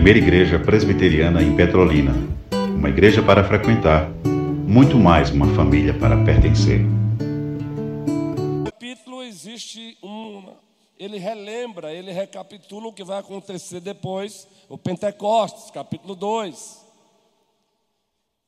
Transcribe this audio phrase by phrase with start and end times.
[0.00, 2.14] primeira igreja presbiteriana em Petrolina.
[2.74, 4.08] Uma igreja para frequentar,
[4.66, 6.80] muito mais uma família para pertencer.
[6.80, 10.54] No capítulo existe um.
[10.98, 16.82] Ele relembra, ele recapitula o que vai acontecer depois, o Pentecostes, capítulo 2.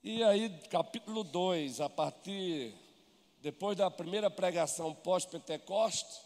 [0.05, 2.73] E aí, capítulo 2, a partir,
[3.43, 6.19] depois da primeira pregação pós-Pentecostes,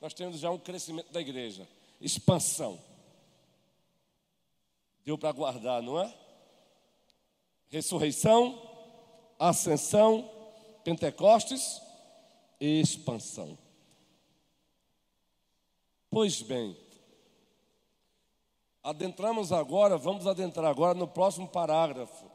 [0.00, 1.68] nós temos já um crescimento da igreja,
[2.00, 2.80] expansão.
[5.04, 6.14] Deu para guardar, não é?
[7.68, 8.60] Ressurreição,
[9.38, 10.30] ascensão,
[10.84, 11.80] Pentecostes
[12.60, 13.56] e expansão.
[16.10, 16.76] Pois bem,
[18.82, 22.30] adentramos agora, vamos adentrar agora no próximo parágrafo,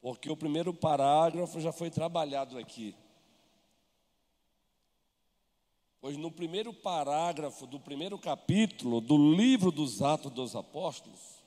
[0.00, 2.96] porque o primeiro parágrafo já foi trabalhado aqui.
[6.00, 11.39] Pois no primeiro parágrafo do primeiro capítulo do livro dos Atos dos Apóstolos,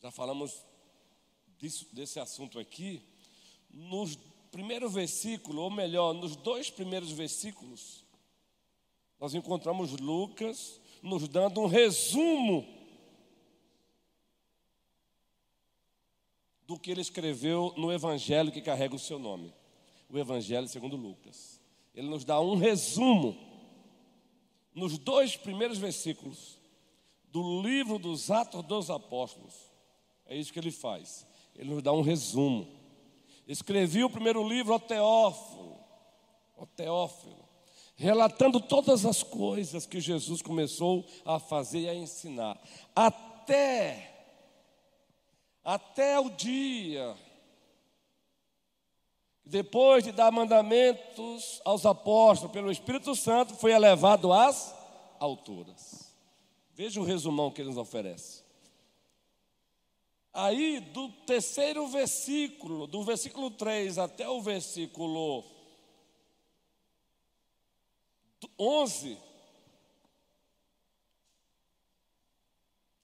[0.00, 0.64] já falamos
[1.58, 3.02] disso, desse assunto aqui,
[3.70, 4.08] no
[4.50, 8.04] primeiro versículo, ou melhor, nos dois primeiros versículos,
[9.20, 12.66] nós encontramos Lucas nos dando um resumo
[16.66, 19.52] do que ele escreveu no evangelho que carrega o seu nome,
[20.08, 21.60] o Evangelho segundo Lucas.
[21.94, 23.36] Ele nos dá um resumo
[24.74, 26.58] nos dois primeiros versículos
[27.24, 29.69] do livro dos Atos dos Apóstolos
[30.30, 31.26] é isso que ele faz.
[31.54, 32.66] Ele nos dá um resumo.
[33.46, 35.78] Escrevi o primeiro livro ao Teófilo,
[36.56, 37.46] ao Teófilo,
[37.96, 42.58] relatando todas as coisas que Jesus começou a fazer e a ensinar,
[42.94, 44.06] até
[45.62, 47.14] até o dia
[49.50, 54.72] depois de dar mandamentos aos apóstolos pelo Espírito Santo, foi elevado às
[55.18, 56.14] alturas.
[56.72, 58.39] Veja o resumão que ele nos oferece.
[60.32, 65.44] Aí, do terceiro versículo, do versículo 3 até o versículo
[68.58, 69.18] 11,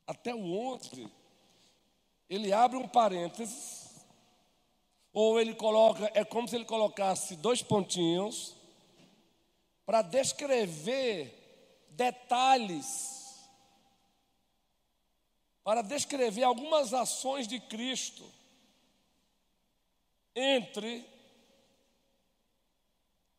[0.06, 1.08] até o 11,
[2.30, 4.06] ele abre um parênteses,
[5.12, 8.54] ou ele coloca, é como se ele colocasse dois pontinhos,
[9.84, 13.15] para descrever detalhes
[15.66, 18.22] para descrever algumas ações de Cristo
[20.32, 21.04] entre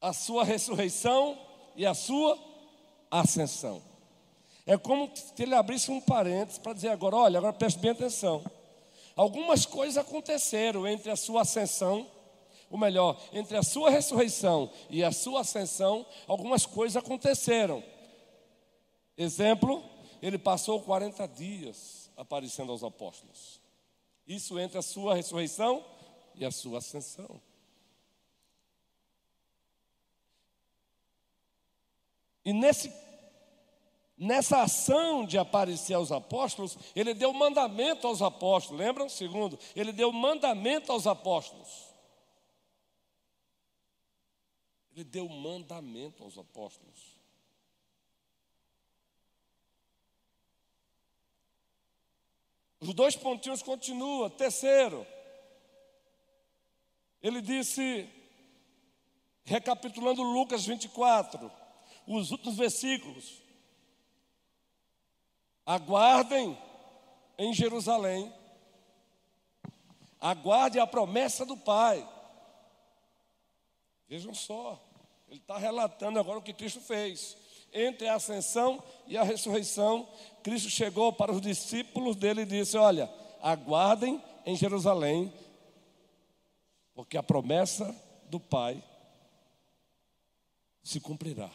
[0.01, 1.39] a sua ressurreição
[1.73, 2.37] e a sua
[3.09, 3.81] ascensão.
[4.66, 8.43] É como se ele abrisse um parênteses para dizer agora, olha, agora preste bem atenção.
[9.16, 12.11] Algumas coisas aconteceram entre a sua ascensão,
[12.69, 17.81] ou melhor, entre a sua ressurreição e a sua ascensão, algumas coisas aconteceram.
[19.17, 19.81] Exemplo,
[20.21, 23.61] ele passou 40 dias aparecendo aos apóstolos.
[24.25, 25.85] Isso entre a sua ressurreição
[26.35, 27.41] e a sua ascensão.
[32.44, 32.91] E nesse,
[34.17, 39.07] nessa ação de aparecer aos apóstolos, ele deu mandamento aos apóstolos, lembram?
[39.07, 41.94] Segundo, ele deu mandamento aos apóstolos.
[44.91, 47.16] Ele deu mandamento aos apóstolos.
[52.79, 54.29] Os dois pontinhos continuam.
[54.29, 55.05] Terceiro,
[57.21, 58.07] ele disse,
[59.43, 61.51] recapitulando Lucas 24,
[62.07, 63.41] os últimos versículos:
[65.66, 66.57] aguardem
[67.37, 68.31] em Jerusalém,
[70.19, 72.07] aguarde a promessa do Pai.
[74.07, 74.79] Vejam só,
[75.27, 77.47] ele está relatando agora o que Cristo fez
[77.77, 80.07] entre a ascensão e a ressurreição,
[80.43, 83.09] Cristo chegou para os discípulos dele e disse: Olha,
[83.41, 85.31] aguardem em Jerusalém,
[86.95, 87.95] porque a promessa
[88.29, 88.83] do Pai
[90.83, 91.49] se cumprirá.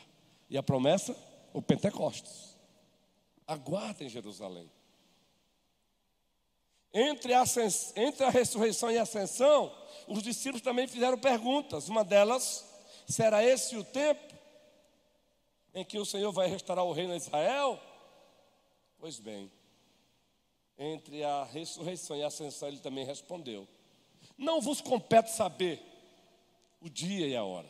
[0.48, 1.16] E a promessa,
[1.52, 2.54] o Pentecostes.
[3.46, 4.70] Aguardem em Jerusalém.
[6.92, 7.42] Entre a,
[7.96, 9.74] entre a ressurreição e a ascensão,
[10.06, 11.88] os discípulos também fizeram perguntas.
[11.88, 12.64] Uma delas,
[13.08, 14.31] será esse o tempo?
[15.74, 17.80] Em que o Senhor vai restaurar o reino de Israel?
[18.98, 19.50] Pois bem,
[20.78, 23.66] entre a ressurreição e a ascensão, ele também respondeu:
[24.36, 25.82] Não vos compete saber
[26.80, 27.68] o dia e a hora.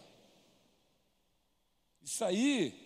[2.03, 2.83] Isso aí,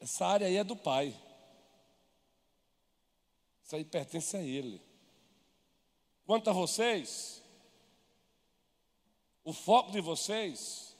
[0.00, 1.14] essa área aí é do Pai.
[3.62, 4.80] Isso aí pertence a Ele.
[6.26, 7.42] Quanto a vocês,
[9.44, 10.96] o foco de vocês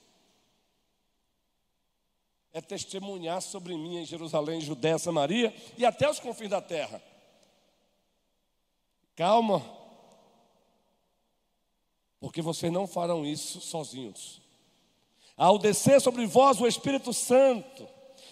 [2.53, 7.03] é testemunhar sobre mim em Jerusalém, Judéia, Samaria e até os confins da terra.
[9.15, 9.63] Calma,
[12.19, 14.41] porque vocês não farão isso sozinhos.
[15.35, 17.87] Ao descer sobre vós o Espírito Santo,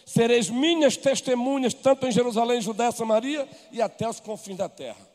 [0.06, 5.13] sereis minhas testemunhas, tanto em Jerusalém, Judéia, Samaria e até os confins da terra.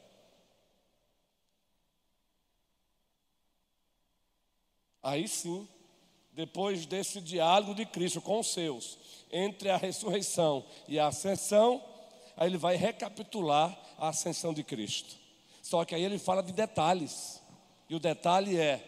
[5.03, 5.69] Aí sim,
[6.33, 8.99] depois desse diálogo de Cristo com os seus,
[9.31, 11.85] entre a ressurreição e a ascensão,
[12.37, 15.17] aí ele vai recapitular a ascensão de Cristo.
[15.63, 17.43] Só que aí ele fala de detalhes.
[17.91, 18.83] E o detalhe é: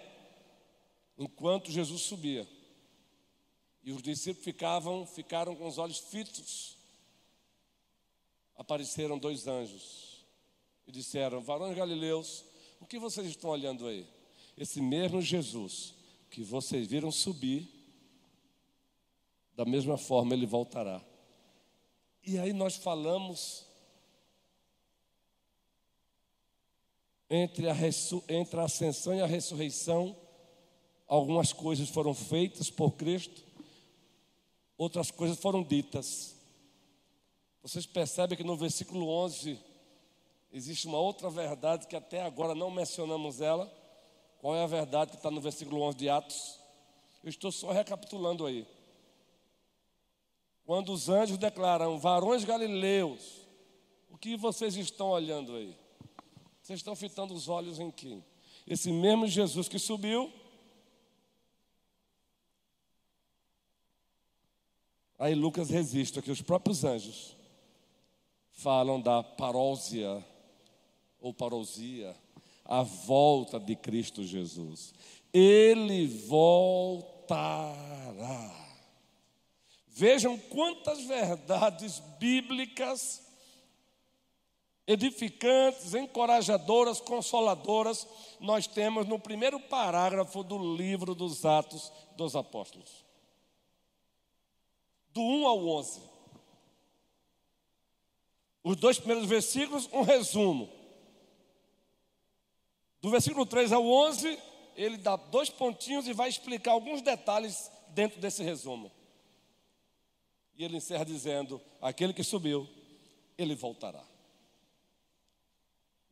[1.18, 2.48] enquanto Jesus subia,
[3.82, 6.76] e os discípulos ficavam, ficaram com os olhos fitos,
[8.56, 10.24] apareceram dois anjos
[10.86, 12.44] e disseram: Varões galileus,
[12.78, 14.06] o que vocês estão olhando aí?
[14.56, 15.94] Esse mesmo Jesus
[16.31, 17.69] que vocês viram subir,
[19.55, 21.05] da mesma forma ele voltará.
[22.25, 23.67] E aí nós falamos
[27.29, 27.75] entre a,
[28.29, 30.17] entre a ascensão e a ressurreição,
[31.06, 33.43] algumas coisas foram feitas por Cristo,
[34.79, 36.37] outras coisas foram ditas.
[37.62, 39.59] Vocês percebem que no versículo 11
[40.53, 43.80] existe uma outra verdade que até agora não mencionamos ela.
[44.40, 46.58] Qual é a verdade que está no versículo 11 de Atos?
[47.22, 48.66] Eu estou só recapitulando aí.
[50.64, 53.46] Quando os anjos declaram, varões galileus,
[54.08, 55.76] o que vocês estão olhando aí?
[56.62, 58.25] Vocês estão fitando os olhos em quem?
[58.66, 60.32] Esse mesmo Jesus que subiu.
[65.19, 67.36] Aí Lucas resiste, que os próprios anjos
[68.52, 70.25] falam da parósia
[71.20, 72.16] ou parousia
[72.70, 74.94] a volta de Cristo Jesus.
[75.32, 77.38] Ele voltará.
[79.88, 83.28] Vejam quantas verdades bíblicas
[84.87, 88.06] edificantes, encorajadoras, consoladoras
[88.40, 93.05] nós temos no primeiro parágrafo do livro dos Atos dos Apóstolos.
[95.12, 96.00] Do 1 ao 11.
[98.62, 100.80] Os dois primeiros versículos, um resumo.
[103.00, 104.38] Do versículo 3 ao 11,
[104.76, 108.91] ele dá dois pontinhos e vai explicar alguns detalhes dentro desse resumo.
[110.56, 112.69] E ele encerra dizendo: Aquele que subiu,
[113.38, 114.05] ele voltará.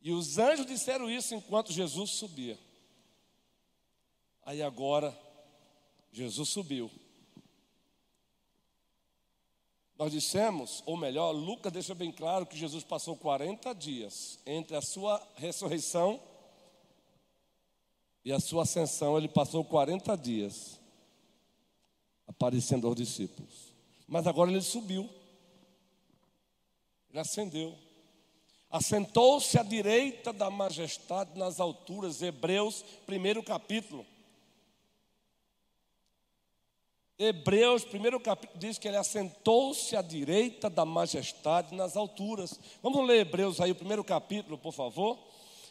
[0.01, 2.57] E os anjos disseram isso enquanto Jesus subia.
[4.43, 5.17] Aí agora,
[6.11, 6.89] Jesus subiu.
[9.97, 14.81] Nós dissemos, ou melhor, Lucas deixa bem claro que Jesus passou 40 dias entre a
[14.81, 16.19] sua ressurreição
[18.23, 20.79] e a sua ascensão, ele passou 40 dias
[22.27, 23.73] aparecendo aos discípulos.
[24.07, 25.09] Mas agora ele subiu.
[27.09, 27.75] Ele ascendeu.
[28.69, 32.21] Assentou-se à direita da majestade nas alturas.
[32.21, 34.05] Hebreus, primeiro capítulo.
[37.17, 42.59] Hebreus, primeiro capítulo, diz que ele assentou-se à direita da majestade nas alturas.
[42.81, 45.19] Vamos ler Hebreus aí, o primeiro capítulo, por favor.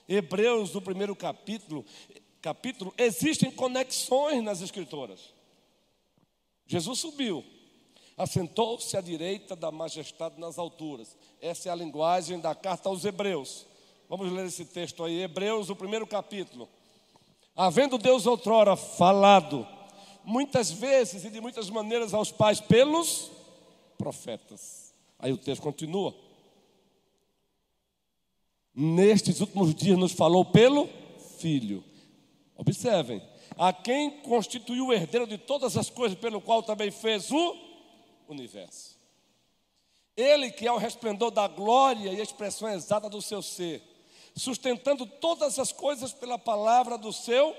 [0.06, 1.84] Hebreus, do primeiro capítulo
[2.48, 5.34] capítulo, existem conexões nas Escrituras.
[6.66, 7.44] Jesus subiu,
[8.16, 11.14] assentou-se à direita da majestade nas alturas.
[11.42, 13.66] Essa é a linguagem da carta aos Hebreus.
[14.08, 16.70] Vamos ler esse texto aí, Hebreus, o primeiro capítulo.
[17.54, 19.68] Havendo Deus outrora falado,
[20.24, 23.30] muitas vezes e de muitas maneiras aos pais pelos
[23.98, 24.94] profetas.
[25.18, 26.14] Aí o texto continua.
[28.74, 30.88] Nestes últimos dias nos falou pelo
[31.38, 31.84] Filho
[32.58, 33.22] Observem,
[33.56, 37.56] a quem constituiu o herdeiro de todas as coisas, pelo qual também fez o
[38.28, 38.98] universo.
[40.16, 43.80] Ele que é o resplendor da glória e a expressão exata do seu ser,
[44.34, 47.54] sustentando todas as coisas pela palavra do seu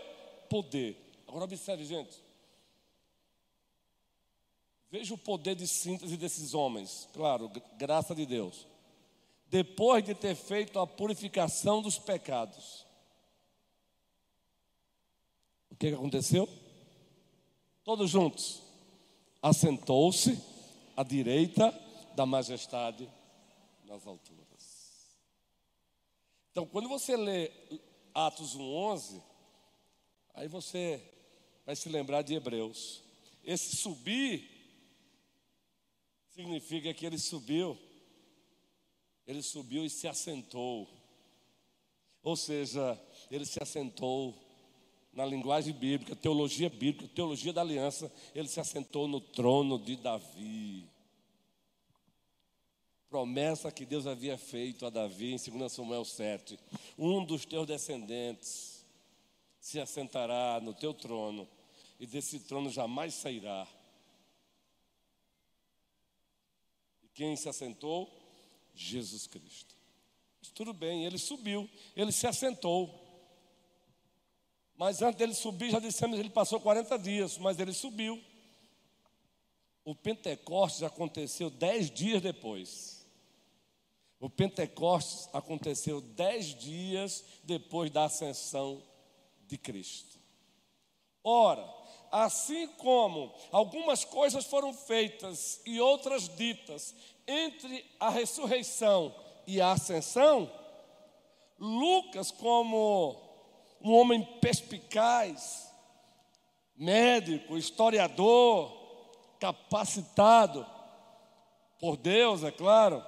[0.49, 0.97] poder.
[1.25, 2.17] Agora observe, gente.
[4.91, 8.67] Veja o poder de síntese desses homens, claro, graça de Deus.
[9.47, 12.85] Depois de ter feito a purificação dos pecados,
[15.79, 16.47] que, que aconteceu?
[17.85, 18.61] Todos juntos.
[19.41, 20.37] Assentou-se
[20.95, 21.73] à direita
[22.15, 23.09] da majestade
[23.85, 25.17] nas alturas.
[26.51, 27.49] Então, quando você lê
[28.13, 29.23] Atos 1:11,
[30.33, 31.01] aí você
[31.65, 33.01] vai se lembrar de Hebreus.
[33.41, 34.49] Esse subir
[36.31, 37.77] significa que ele subiu,
[39.25, 40.89] ele subiu e se assentou.
[42.21, 44.48] Ou seja, ele se assentou
[45.19, 50.87] na linguagem bíblica, teologia bíblica, teologia da aliança, ele se assentou no trono de Davi.
[53.09, 56.57] Promessa que Deus havia feito a Davi em 2 Samuel 7.
[56.97, 58.85] Um dos teus descendentes
[59.59, 61.45] se assentará no teu trono,
[61.99, 63.67] e desse trono jamais sairá.
[67.03, 68.09] E quem se assentou?
[68.73, 69.75] Jesus Cristo.
[70.39, 73.08] Mas tudo bem, ele subiu, ele se assentou.
[74.79, 78.17] Mas antes dele subir, já dissemos, ele passou 40 dias, mas ele subiu.
[79.83, 83.05] O Pentecostes aconteceu dez dias depois.
[84.21, 88.81] O Pentecostes aconteceu dez dias depois da ascensão
[89.47, 90.17] de Cristo.
[91.21, 91.67] Ora,
[92.09, 96.95] assim como algumas coisas foram feitas e outras ditas
[97.27, 99.13] entre a ressurreição
[99.45, 100.49] e a ascensão,
[101.59, 103.28] Lucas, como
[103.81, 105.71] um homem perspicaz,
[106.75, 108.77] médico, historiador,
[109.39, 110.65] capacitado
[111.79, 113.03] por Deus, é claro,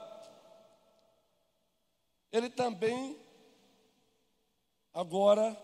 [2.32, 3.18] ele também
[4.94, 5.58] agora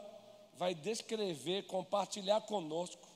[0.58, 3.08] vai descrever, compartilhar conosco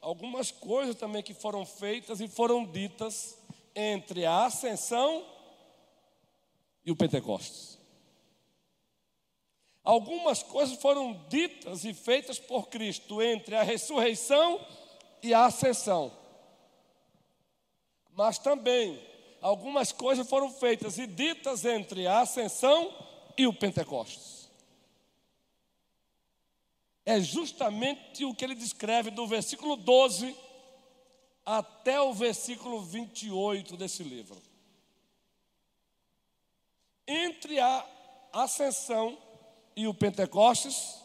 [0.00, 3.38] algumas coisas também que foram feitas e foram ditas
[3.74, 5.24] entre a ascensão
[6.84, 7.78] e o Pentecostes.
[9.84, 14.58] Algumas coisas foram ditas e feitas por Cristo entre a ressurreição
[15.22, 16.10] e a ascensão.
[18.14, 18.98] Mas também
[19.42, 22.90] algumas coisas foram feitas e ditas entre a ascensão
[23.36, 24.48] e o Pentecostes.
[27.04, 30.34] É justamente o que ele descreve do versículo 12
[31.44, 34.40] até o versículo 28 desse livro.
[37.06, 37.86] Entre a
[38.32, 39.18] ascensão
[39.76, 41.00] e o Pentecostes,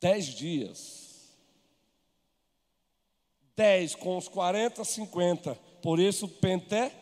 [0.00, 1.06] dez dias.
[3.56, 5.54] Dez com os 40, 50.
[5.82, 6.98] Por isso, Pentecostes.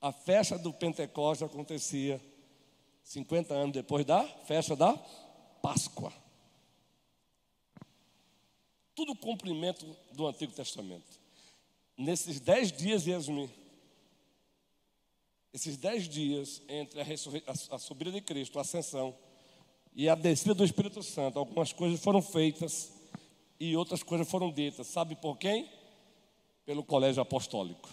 [0.00, 2.20] A festa do Pentecostes acontecia
[3.02, 4.96] 50 anos depois da festa da
[5.62, 6.12] Páscoa.
[8.94, 11.18] Tudo cumprimento do Antigo Testamento.
[11.96, 13.50] Nesses dez dias, Yasmin,
[15.58, 17.04] esses dez dias entre a,
[17.74, 19.12] a, subida de Cristo, a ascensão
[19.92, 22.92] e a descida do Espírito Santo, algumas coisas foram feitas
[23.58, 24.86] e outras coisas foram ditas.
[24.86, 25.68] Sabe por quem?
[26.64, 27.88] Pelo colégio apostólico.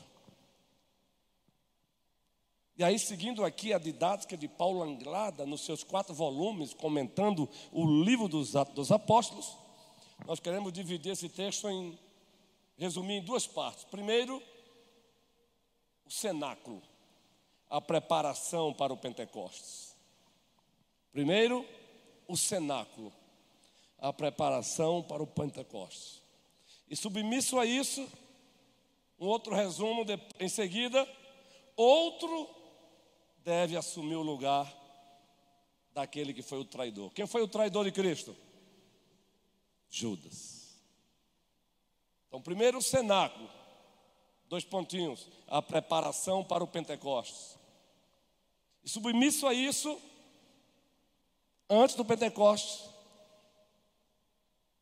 [2.77, 8.03] E aí, seguindo aqui a didática de Paulo Anglada, nos seus quatro volumes, comentando o
[8.03, 9.57] livro dos Atos dos Apóstolos,
[10.27, 11.97] nós queremos dividir esse texto em,
[12.77, 13.85] resumir em duas partes.
[13.85, 14.39] Primeiro,
[16.05, 16.83] o cenáculo
[17.69, 19.95] a preparação para o Pentecostes.
[21.11, 21.65] Primeiro,
[22.27, 23.11] o cenáculo,
[23.99, 26.21] a preparação para o Pentecostes.
[26.89, 28.07] E submisso a isso,
[29.19, 31.07] um outro resumo de, em seguida,
[31.75, 32.49] outro
[33.43, 34.71] deve assumir o lugar
[35.93, 37.11] daquele que foi o traidor.
[37.11, 38.35] Quem foi o traidor de Cristo?
[39.89, 40.75] Judas.
[42.27, 43.49] Então, primeiro o cenáculo,
[44.55, 47.57] dois pontinhos, a preparação para o Pentecostes.
[48.85, 49.99] E submisso a isso,
[51.69, 52.89] antes do Pentecostes,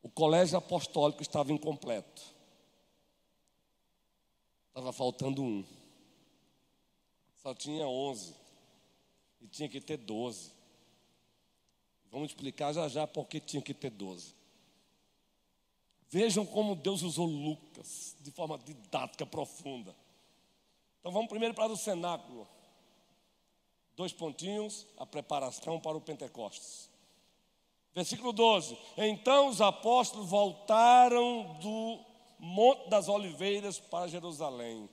[0.00, 2.22] o colégio apostólico estava incompleto.
[4.68, 5.64] Estava faltando um.
[7.42, 8.32] Só tinha onze.
[9.40, 10.52] E tinha que ter doze.
[12.12, 14.33] Vamos explicar já já por que tinha que ter doze.
[16.10, 19.94] Vejam como Deus usou Lucas de forma didática profunda.
[21.00, 22.48] Então vamos primeiro para o cenáculo.
[23.96, 26.88] Dois pontinhos, a preparação para o Pentecostes.
[27.94, 32.00] Versículo 12: Então os apóstolos voltaram do
[32.38, 34.88] Monte das Oliveiras para Jerusalém.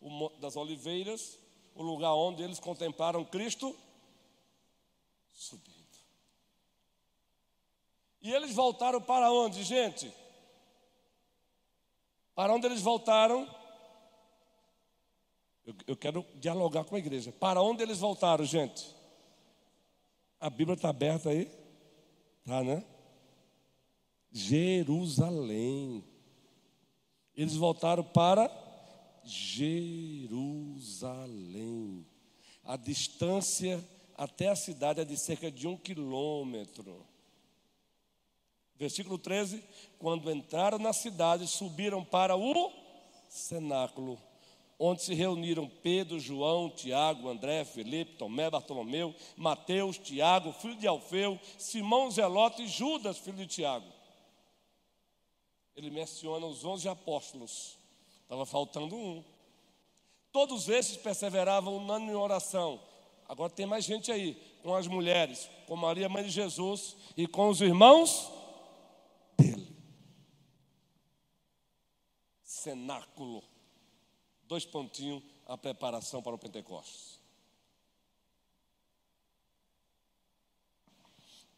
[0.00, 1.38] O Monte das Oliveiras,
[1.74, 3.74] o lugar onde eles contemplaram Cristo
[5.32, 5.74] subindo.
[8.22, 10.12] E eles voltaram para onde, gente?
[12.36, 13.48] Para onde eles voltaram?
[15.64, 17.32] Eu, eu quero dialogar com a igreja.
[17.32, 18.94] Para onde eles voltaram, gente?
[20.38, 21.50] A Bíblia está aberta aí?
[22.44, 22.84] Tá, né?
[24.30, 26.04] Jerusalém.
[27.34, 28.50] Eles voltaram para
[29.24, 30.76] Jerusalém.
[32.62, 33.82] A distância
[34.14, 37.02] até a cidade é de cerca de um quilômetro.
[38.78, 39.62] Versículo 13:
[39.98, 42.72] Quando entraram na cidade, subiram para o
[43.28, 44.18] cenáculo
[44.78, 51.40] onde se reuniram Pedro, João, Tiago, André, Felipe, Tomé, Bartolomeu, Mateus, Tiago, filho de Alfeu,
[51.58, 53.86] Simão Zelote e Judas, filho de Tiago.
[55.74, 57.78] Ele menciona os onze apóstolos.
[58.22, 59.24] Estava faltando um.
[60.32, 62.80] Todos esses perseveravam unânime em oração.
[63.28, 67.48] Agora tem mais gente aí, com as mulheres, com Maria, mãe de Jesus, e com
[67.48, 68.30] os irmãos
[69.36, 69.76] dele.
[72.42, 73.42] Cenáculo.
[74.44, 77.18] Dois pontinhos, a preparação para o Pentecostes.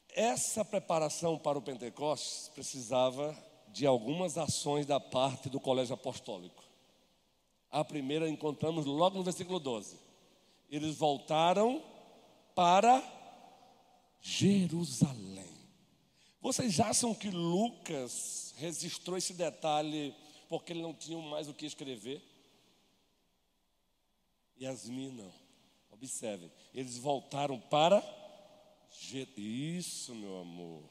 [0.09, 3.37] Essa preparação para o Pentecostes precisava
[3.69, 6.65] de algumas ações da parte do colégio apostólico.
[7.71, 9.97] A primeira encontramos logo no versículo 12.
[10.71, 11.83] Eles voltaram
[12.55, 13.03] para
[14.21, 15.58] Jerusalém.
[16.41, 20.15] Vocês acham que Lucas registrou esse detalhe
[20.49, 22.23] porque ele não tinha mais o que escrever?
[24.61, 25.33] Yasmin não.
[25.91, 28.03] Observem, eles voltaram para
[29.37, 30.83] isso, meu amor.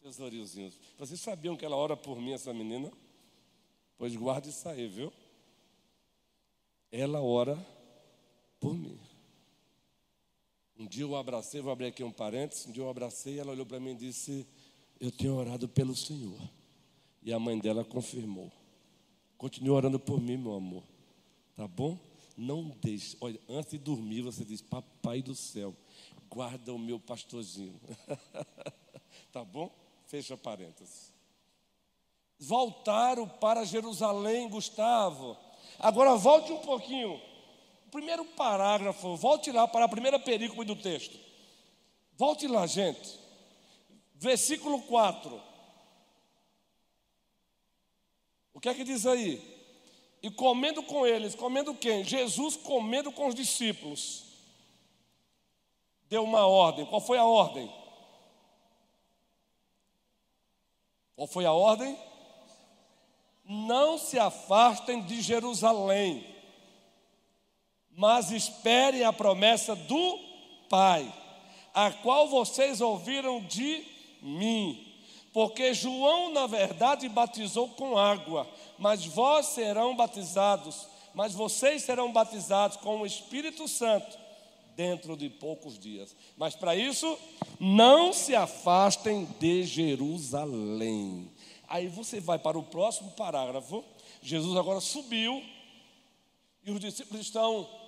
[0.00, 0.78] Tesouriozinhos.
[0.98, 2.90] Vocês sabiam que ela ora por mim, essa menina?
[3.96, 5.12] Pois guarde isso aí, viu?
[6.90, 7.56] Ela ora
[8.58, 8.98] por mim.
[10.78, 12.66] Um dia eu abracei, vou abrir aqui um parênteses.
[12.66, 14.46] Um dia eu abracei, ela olhou para mim e disse:
[15.00, 16.40] Eu tenho orado pelo Senhor.
[17.20, 18.52] E a mãe dela confirmou.
[19.36, 20.84] Continue orando por mim, meu amor.
[21.56, 21.98] Tá bom?
[22.36, 23.16] Não deixe.
[23.20, 25.74] Olha, antes de dormir, você diz: Papai do céu,
[26.30, 27.80] guarda o meu pastorzinho.
[29.32, 29.74] tá bom?
[30.06, 31.12] Fecha parênteses.
[32.38, 35.36] Voltaram para Jerusalém, Gustavo.
[35.76, 37.20] Agora volte um pouquinho
[37.90, 41.18] primeiro parágrafo, volte lá para a primeira perícope do texto.
[42.16, 43.18] Volte lá, gente.
[44.14, 45.40] Versículo 4.
[48.52, 49.40] O que é que diz aí?
[50.20, 52.02] E comendo com eles, comendo quem?
[52.02, 54.24] Jesus comendo com os discípulos.
[56.08, 56.84] Deu uma ordem.
[56.86, 57.72] Qual foi a ordem?
[61.14, 61.96] Qual foi a ordem?
[63.44, 66.27] Não se afastem de Jerusalém
[67.98, 70.20] mas esperem a promessa do
[70.68, 71.12] Pai,
[71.74, 73.84] a qual vocês ouviram de
[74.22, 74.86] mim.
[75.32, 82.76] Porque João, na verdade, batizou com água, mas vós serão batizados, mas vocês serão batizados
[82.76, 84.16] com o Espírito Santo
[84.76, 86.14] dentro de poucos dias.
[86.36, 87.18] Mas para isso,
[87.58, 91.32] não se afastem de Jerusalém.
[91.66, 93.84] Aí você vai para o próximo parágrafo.
[94.22, 95.42] Jesus agora subiu
[96.64, 97.87] e os discípulos estão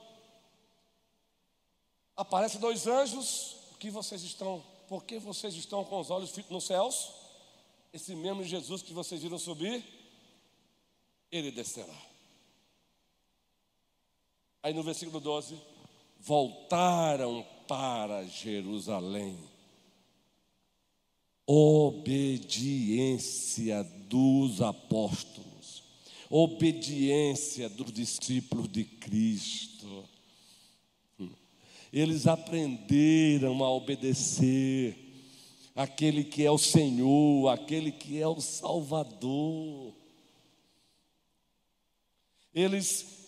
[2.17, 6.65] Aparecem dois anjos, o que vocês estão, por que vocês estão com os olhos nos
[6.65, 7.13] céus?
[7.93, 9.85] Esse mesmo Jesus que vocês viram subir,
[11.31, 11.97] ele descerá.
[14.63, 15.59] Aí no versículo 12,
[16.19, 19.39] voltaram para Jerusalém.
[21.47, 22.63] Obediência
[24.09, 25.83] dos apóstolos,
[26.29, 30.09] obediência dos discípulos de Cristo
[31.93, 34.97] eles aprenderam a obedecer
[35.75, 39.95] aquele que é o Senhor, aquele que é o Salvador.
[42.55, 43.21] Eles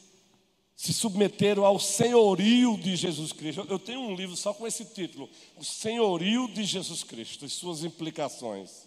[0.77, 3.64] se submeteram ao senhorio de Jesus Cristo.
[3.68, 7.85] Eu tenho um livro só com esse título: O Senhorio de Jesus Cristo e suas
[7.85, 8.87] implicações.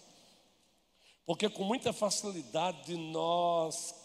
[1.25, 3.95] Porque com muita facilidade nós,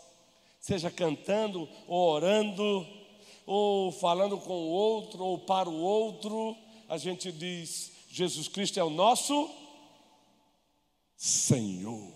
[0.61, 2.87] seja cantando ou orando,
[3.53, 6.57] ou falando com o outro, ou para o outro,
[6.89, 9.51] a gente diz: Jesus Cristo é o nosso
[11.17, 12.13] Senhor.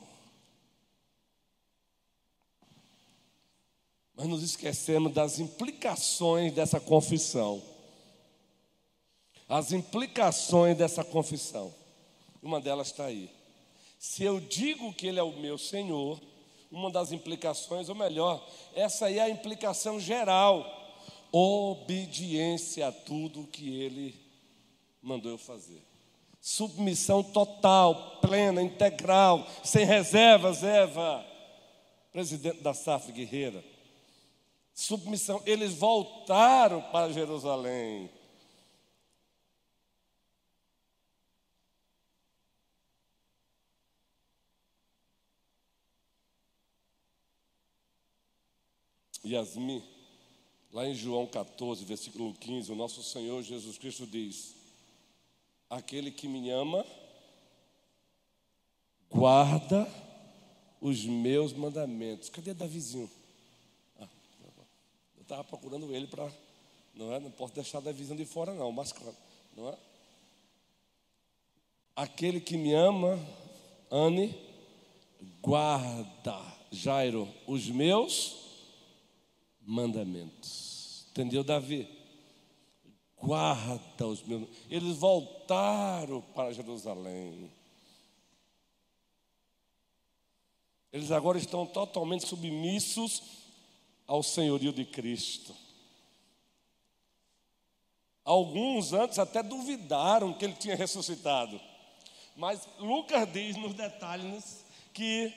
[4.14, 7.61] Mas nos esquecemos das implicações dessa confissão.
[9.49, 11.75] As implicações dessa confissão.
[12.40, 13.29] Uma delas está aí.
[13.99, 16.20] Se eu digo que Ele é o meu Senhor,
[16.70, 20.84] uma das implicações, ou melhor, essa aí é a implicação geral
[21.37, 24.14] obediência a tudo que ele
[25.03, 25.83] mandou eu fazer.
[26.40, 31.27] Submissão total, plena, integral, sem reservas, Eva,
[32.12, 33.64] presidente da SAF Guerreira.
[34.73, 38.09] Submissão, eles voltaram para Jerusalém.
[49.25, 49.94] Yasmin
[50.75, 54.57] Lá em João 14, versículo 15, o nosso Senhor Jesus Cristo diz:
[55.71, 56.85] Aquele que me ama,
[59.09, 59.89] guarda
[60.81, 62.29] os meus mandamentos.
[62.29, 63.09] Cadê Davizinho?
[64.01, 64.09] Ah,
[65.17, 66.29] eu estava procurando ele para.
[66.93, 67.21] Não é?
[67.21, 68.93] Não posso deixar Davizinho de fora, não, mas
[69.57, 69.79] não é?
[71.95, 73.17] Aquele que me ama,
[73.93, 74.37] Anne,
[75.41, 78.44] guarda, Jairo, os meus
[79.66, 81.07] mandamentos.
[81.11, 81.88] Entendeu, Davi?
[83.16, 84.48] Guarda os meus.
[84.68, 87.50] Eles voltaram para Jerusalém.
[90.92, 93.22] Eles agora estão totalmente submissos
[94.07, 95.55] ao senhorio de Cristo.
[98.24, 101.61] Alguns antes até duvidaram que ele tinha ressuscitado.
[102.37, 105.33] Mas Lucas diz nos detalhes que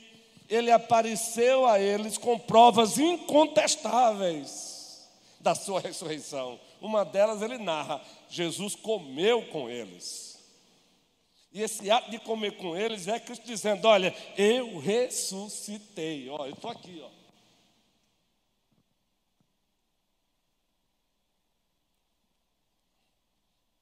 [0.50, 5.08] ele apareceu a eles com provas incontestáveis
[5.40, 6.60] da sua ressurreição.
[6.82, 10.38] Uma delas ele narra: Jesus comeu com eles.
[11.52, 16.30] E esse ato de comer com eles é Cristo dizendo: Olha, eu ressuscitei.
[16.30, 17.18] Ó, eu estou aqui, ó.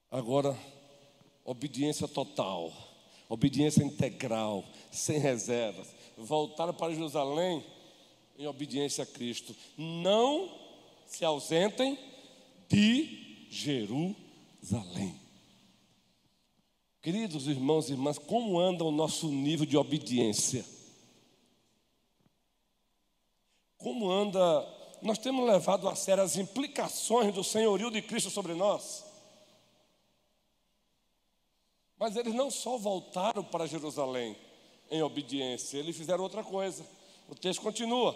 [0.10, 0.58] Agora,
[1.44, 2.72] obediência total,
[3.28, 5.94] obediência integral, sem reservas.
[6.18, 7.64] Voltaram para Jerusalém
[8.38, 9.56] em obediência a Cristo.
[9.78, 10.50] Não
[11.06, 11.98] se ausentem
[12.68, 15.20] de Jerusalém.
[17.02, 20.66] Queridos irmãos e irmãs, como anda o nosso nível de obediência?
[23.78, 24.40] Como anda?
[25.02, 29.06] Nós temos levado a sério as implicações do senhorio de Cristo sobre nós.
[31.98, 34.36] Mas eles não só voltaram para Jerusalém
[34.96, 36.86] em obediência, eles fizeram outra coisa.
[37.30, 38.16] O texto continua.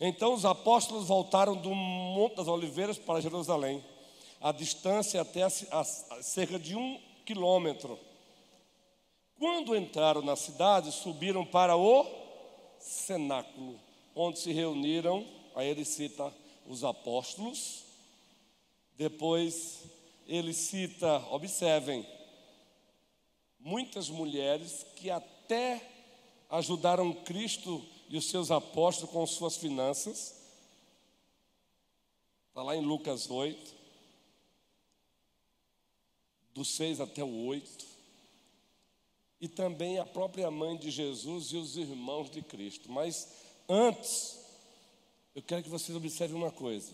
[0.00, 3.82] Então os apóstolos voltaram do Monte das Oliveiras para Jerusalém,
[4.40, 7.98] a distância até a, a, a cerca de um quilômetro.
[9.38, 12.06] Quando entraram na cidade, subiram para o
[12.78, 13.78] cenáculo,
[14.14, 16.32] onde se reuniram, aí ele cita
[16.66, 17.84] os apóstolos,
[18.96, 19.82] depois
[20.26, 22.06] ele cita, observem,
[23.58, 25.95] muitas mulheres que até
[26.48, 30.34] ajudaram Cristo e os seus apóstolos com suas finanças.
[32.48, 33.74] Está lá em Lucas 8,
[36.54, 37.86] do 6 até o 8.
[39.40, 42.90] E também a própria mãe de Jesus e os irmãos de Cristo.
[42.90, 43.28] Mas
[43.68, 44.38] antes,
[45.34, 46.92] eu quero que vocês observem uma coisa.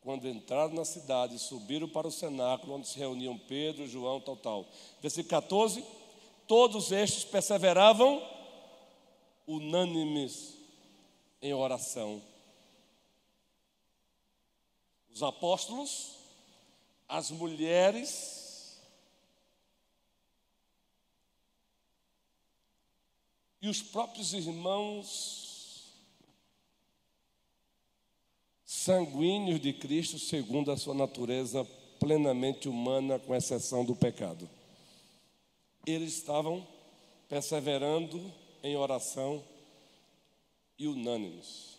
[0.00, 4.68] Quando entraram na cidade, subiram para o cenáculo, onde se reuniam Pedro, João, tal, tal.
[5.00, 5.84] Versículo 14:
[6.48, 8.35] Todos estes perseveravam
[9.46, 10.54] unânimes
[11.40, 12.22] em oração.
[15.10, 16.16] Os apóstolos,
[17.08, 18.80] as mulheres
[23.62, 25.46] e os próprios irmãos
[28.64, 31.64] sanguíneos de Cristo, segundo a sua natureza
[31.98, 34.48] plenamente humana, com exceção do pecado.
[35.86, 36.66] Eles estavam
[37.28, 39.44] perseverando em oração
[40.78, 41.78] e unânimes.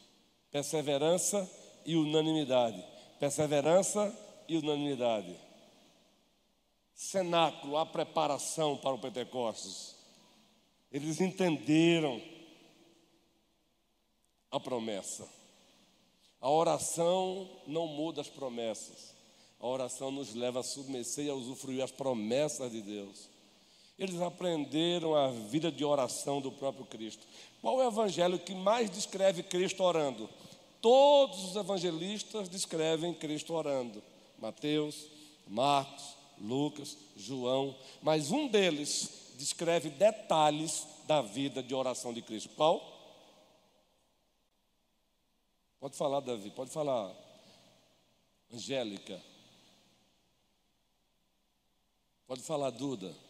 [0.52, 1.50] Perseverança
[1.86, 2.84] e unanimidade.
[3.20, 4.16] Perseverança
[4.48, 5.36] e unanimidade.
[6.94, 9.96] Cenáculo, a preparação para o Pentecostes.
[10.92, 12.22] Eles entenderam
[14.50, 15.28] a promessa.
[16.40, 19.16] A oração não muda as promessas.
[19.60, 23.30] A oração nos leva a submeter e a usufruir as promessas de Deus.
[23.98, 27.26] Eles aprenderam a vida de oração do próprio Cristo.
[27.62, 30.30] Qual é o evangelho que mais descreve Cristo orando?
[30.80, 34.04] Todos os evangelistas descrevem Cristo orando.
[34.38, 35.08] Mateus,
[35.48, 42.50] Marcos, Lucas, João, mas um deles descreve detalhes da vida de oração de Cristo.
[42.50, 42.96] Qual?
[45.80, 47.16] Pode falar, Davi, pode falar.
[48.54, 49.20] Angélica.
[52.28, 53.27] Pode falar, Duda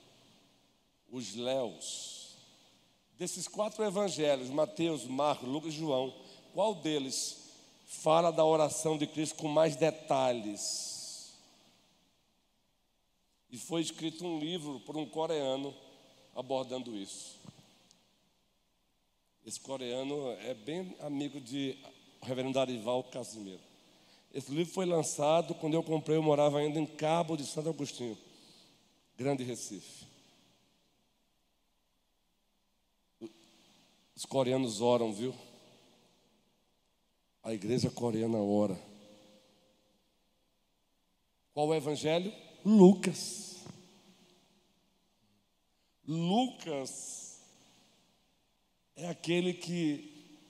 [1.11, 2.35] os léus.
[3.17, 6.13] Desses quatro evangelhos, Mateus, Marcos, Lucas e João,
[6.53, 7.49] qual deles
[7.85, 11.33] fala da oração de Cristo com mais detalhes?
[13.49, 15.73] E foi escrito um livro por um coreano
[16.35, 17.37] abordando isso.
[19.45, 21.77] Esse coreano é bem amigo de
[22.21, 23.61] reverendo Arival Casimiro.
[24.33, 28.17] Esse livro foi lançado quando eu comprei, eu morava ainda em Cabo de Santo Agostinho,
[29.17, 30.06] Grande Recife.
[34.17, 35.31] Os coreanos oram, viu?
[37.43, 38.75] A igreja coreana ora.
[41.53, 42.33] Qual o evangelho?
[42.65, 43.57] Lucas.
[46.07, 47.43] Lucas
[48.95, 50.41] é aquele que,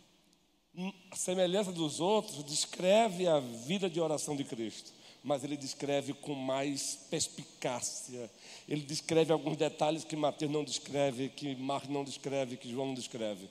[1.11, 6.33] a semelhança dos outros, descreve a vida de oração de Cristo, mas ele descreve com
[6.33, 8.29] mais perspicácia.
[8.67, 12.93] Ele descreve alguns detalhes que Mateus não descreve, que Marcos não descreve, que João não
[12.93, 13.49] descreve.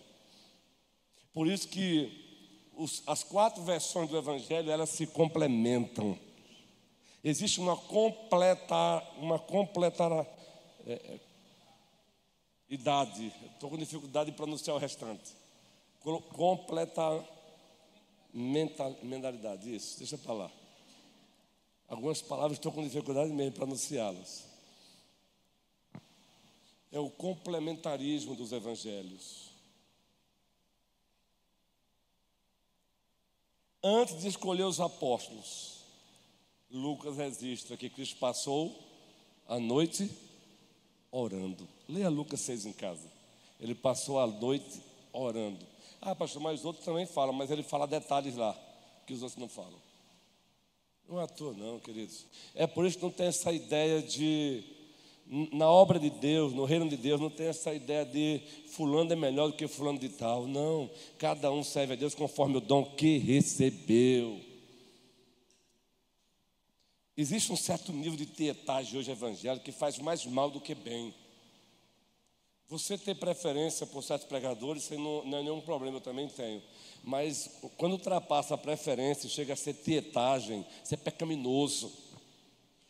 [1.33, 6.19] Por isso que os, as quatro versões do Evangelho elas se complementam.
[7.23, 10.05] Existe uma completa, uma completa
[10.87, 11.21] é, é
[12.69, 13.33] idade.
[13.53, 15.33] Estou com dificuldade de pronunciar o restante.
[16.01, 17.25] Completa
[18.33, 20.51] mental, mentalidade, isso, deixa para lá.
[21.89, 24.45] Algumas palavras estou com dificuldade mesmo de pronunciá-las.
[26.91, 29.51] É o complementarismo dos evangelhos.
[33.83, 35.85] Antes de escolher os apóstolos,
[36.69, 38.77] Lucas registra que Cristo passou
[39.47, 40.11] a noite
[41.11, 41.69] orando.
[41.89, 43.09] Leia Lucas 6 em casa.
[43.61, 45.65] Ele passou a noite orando.
[46.01, 48.59] Ah, pastor, mas os outros também falam, mas ele fala detalhes lá,
[49.07, 49.86] que os outros não falam.
[51.09, 52.27] Não é à toa, não, queridos.
[52.55, 54.65] É por isso que não tem essa ideia de.
[55.53, 59.17] Na obra de Deus, no reino de Deus, não tem essa ideia de fulano é
[59.17, 60.47] melhor do que fulano de tal.
[60.47, 60.89] Não.
[61.19, 64.41] Cada um serve a Deus conforme o dom que recebeu.
[67.17, 71.15] Existe um certo nível de tietagem hoje evangélico que faz mais mal do que bem.
[72.69, 76.61] Você ter preferência por certos pregadores, não, não é nenhum problema, eu também tenho.
[77.05, 81.93] Mas quando ultrapassa a preferência, chega a ser tietagem, isso é pecaminoso.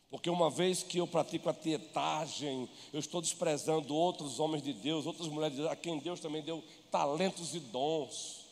[0.08, 5.04] Porque uma vez que eu pratico a tietagem, eu estou desprezando outros homens de Deus,
[5.04, 8.46] outras mulheres de Deus, a quem Deus também deu talentos e dons.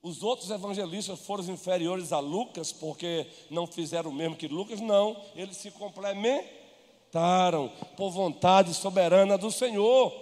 [0.00, 5.20] Os outros evangelistas foram inferiores a Lucas porque não fizeram o mesmo que Lucas, não,
[5.34, 5.72] eles se
[7.08, 10.12] complementaram por vontade soberana do Senhor.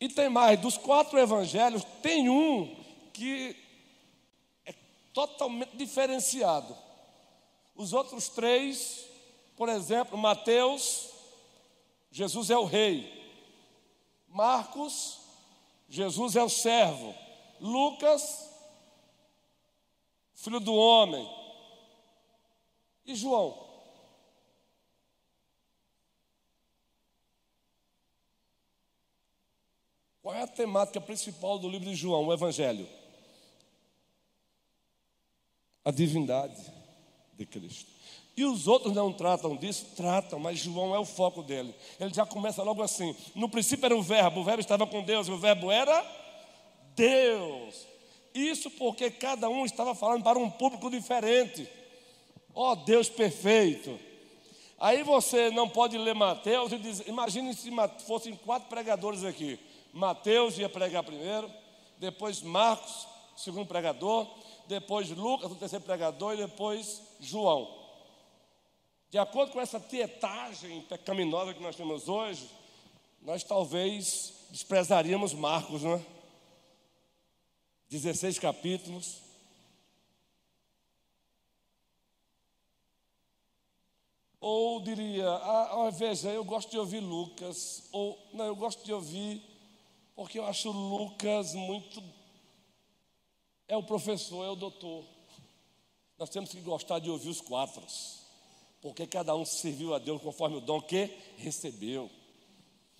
[0.00, 2.74] E tem mais, dos quatro evangelhos, tem um
[3.12, 3.56] que
[4.66, 4.74] é
[5.12, 6.76] totalmente diferenciado.
[7.76, 9.06] Os outros três,
[9.56, 11.10] por exemplo, Mateus,
[12.10, 13.20] Jesus é o rei.
[14.28, 15.20] Marcos,
[15.88, 17.14] Jesus é o servo.
[17.60, 18.50] Lucas,
[20.34, 21.28] filho do homem.
[23.06, 23.71] E João?
[30.22, 32.88] Qual é a temática principal do livro de João, o Evangelho?
[35.84, 36.62] A divindade
[37.34, 37.90] de Cristo.
[38.36, 39.84] E os outros não tratam disso?
[39.96, 41.74] Tratam, mas João é o foco dele.
[41.98, 45.26] Ele já começa logo assim: no princípio era o Verbo, o Verbo estava com Deus,
[45.26, 46.06] e o Verbo era
[46.94, 47.86] Deus.
[48.32, 51.68] Isso porque cada um estava falando para um público diferente.
[52.54, 53.98] Ó oh, Deus perfeito.
[54.78, 57.70] Aí você não pode ler Mateus e dizer, imagine se
[58.06, 59.58] fossem quatro pregadores aqui.
[59.92, 61.50] Mateus ia pregar primeiro,
[61.98, 64.26] depois Marcos, segundo pregador,
[64.66, 67.82] depois Lucas, o terceiro pregador, e depois João.
[69.10, 72.48] De acordo com essa tietagem pecaminosa que nós temos hoje,
[73.20, 76.06] nós talvez desprezaríamos Marcos, não é?
[77.90, 79.20] 16 capítulos.
[84.40, 89.51] Ou diria, ah, veja, eu gosto de ouvir Lucas, ou não, eu gosto de ouvir
[90.14, 92.02] porque eu acho Lucas muito.
[93.68, 95.04] É o professor, é o doutor.
[96.18, 97.82] Nós temos que gostar de ouvir os quatro
[98.82, 102.10] porque cada um serviu a Deus conforme o dom que recebeu.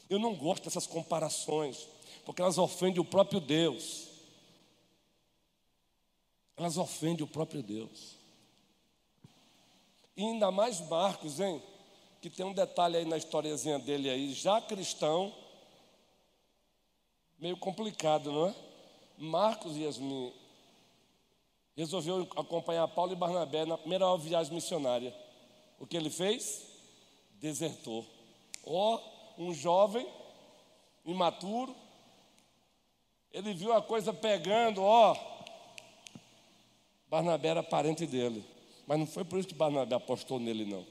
[0.09, 1.89] Eu não gosto dessas comparações,
[2.25, 4.07] porque elas ofendem o próprio Deus.
[6.57, 8.17] Elas ofendem o próprio Deus.
[10.17, 11.61] E ainda mais Marcos, hein?
[12.21, 15.35] Que tem um detalhe aí na historiazinha dele aí, já cristão,
[17.43, 18.55] meio complicado, não é?
[19.19, 20.33] Marcos Yasmin
[21.77, 25.13] resolveu acompanhar Paulo e Barnabé na primeira viagem missionária.
[25.81, 26.65] O que ele fez?
[27.41, 28.07] Desertou.
[28.65, 30.07] Ó, oh, um jovem,
[31.05, 31.75] imaturo,
[33.33, 35.17] ele viu a coisa pegando, ó.
[37.09, 38.45] Barnabé era parente dele.
[38.87, 40.87] Mas não foi por isso que Barnabé apostou nele, não.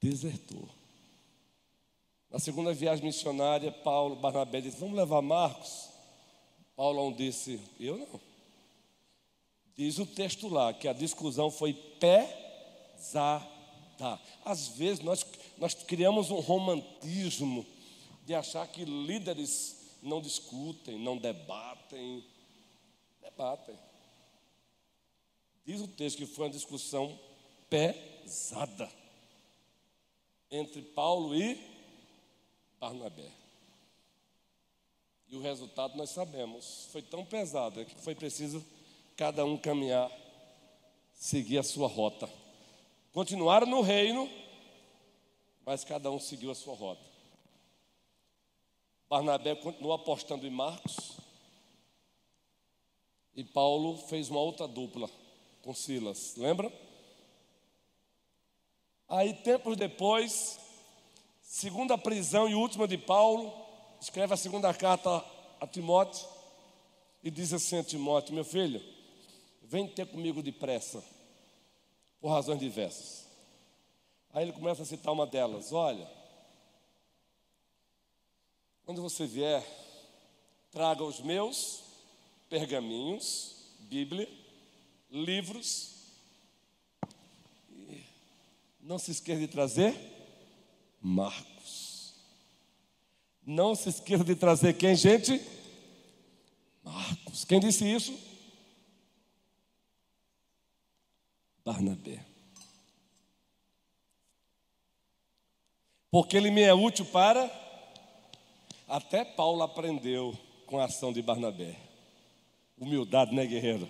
[0.00, 0.66] Desertou.
[2.32, 5.90] Na segunda viagem missionária, Paulo, Barnabé disse: Vamos levar Marcos?
[6.74, 8.18] Paulo disse: Eu não.
[9.76, 13.50] Diz o texto lá que a discussão foi pesada.
[14.44, 15.26] Às vezes nós,
[15.58, 17.66] nós criamos um romantismo
[18.24, 22.24] de achar que líderes não discutem, não debatem.
[23.20, 23.78] Debatem.
[25.66, 27.18] Diz o texto que foi uma discussão
[27.68, 28.90] pesada
[30.50, 31.71] entre Paulo e
[32.82, 33.30] Barnabé.
[35.28, 36.88] E o resultado nós sabemos.
[36.90, 38.64] Foi tão pesado que foi preciso
[39.16, 40.10] cada um caminhar,
[41.14, 42.28] seguir a sua rota.
[43.12, 44.28] Continuaram no reino,
[45.64, 47.08] mas cada um seguiu a sua rota.
[49.08, 51.18] Barnabé continuou apostando em Marcos.
[53.32, 55.08] E Paulo fez uma outra dupla
[55.62, 56.72] com Silas, lembra?
[59.08, 60.58] Aí, tempos depois,
[61.52, 63.52] segunda prisão e última de Paulo,
[64.00, 65.22] escreve a segunda carta
[65.60, 66.26] a Timóteo
[67.22, 68.82] e diz assim a Timóteo: Meu filho,
[69.62, 71.04] vem ter comigo depressa,
[72.22, 73.28] por razões diversas.
[74.32, 76.10] Aí ele começa a citar uma delas: Olha,
[78.86, 79.62] quando você vier,
[80.70, 81.82] traga os meus
[82.48, 84.26] pergaminhos, Bíblia,
[85.10, 85.92] livros.
[88.80, 90.11] Não se esqueça de trazer
[91.02, 92.14] Marcos.
[93.44, 95.40] Não se esqueça de trazer quem, gente?
[96.84, 97.44] Marcos.
[97.44, 98.16] Quem disse isso?
[101.64, 102.24] Barnabé.
[106.10, 107.50] Porque ele me é útil para.
[108.86, 111.76] Até Paulo aprendeu com a ação de Barnabé.
[112.78, 113.88] Humildade, né, guerreiro?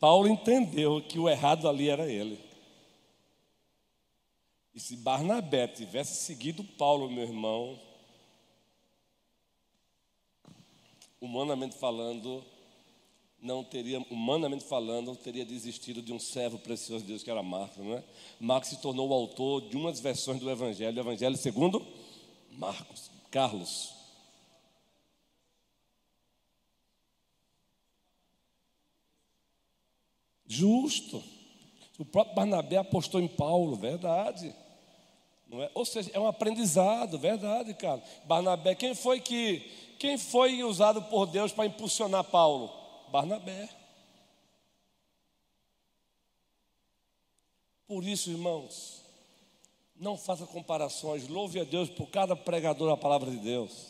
[0.00, 2.38] Paulo entendeu que o errado ali era ele.
[4.74, 7.78] E se Barnabé tivesse seguido Paulo, meu irmão,
[11.20, 12.42] humanamente falando,
[13.38, 17.84] não teria, humanamente falando, teria desistido de um servo precioso de Deus que era Marcos,
[17.84, 18.04] não é?
[18.40, 21.86] Marcos se tornou o autor de umas versões do Evangelho, o Evangelho segundo
[22.52, 23.94] Marcos, Carlos.
[30.46, 31.22] Justo.
[31.98, 34.54] O próprio Barnabé apostou em Paulo, verdade.
[35.52, 35.70] É?
[35.74, 38.02] Ou seja, é um aprendizado, verdade, cara.
[38.24, 42.72] Barnabé, quem foi que quem foi usado por Deus para impulsionar Paulo?
[43.10, 43.68] Barnabé.
[47.86, 49.02] Por isso, irmãos,
[49.94, 53.88] não faça comparações, louve a Deus por cada pregador da palavra de Deus,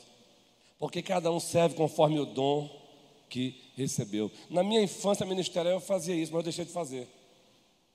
[0.78, 2.68] porque cada um serve conforme o dom
[3.30, 4.30] que recebeu.
[4.50, 7.08] Na minha infância ministerial eu fazia isso, mas eu deixei de fazer.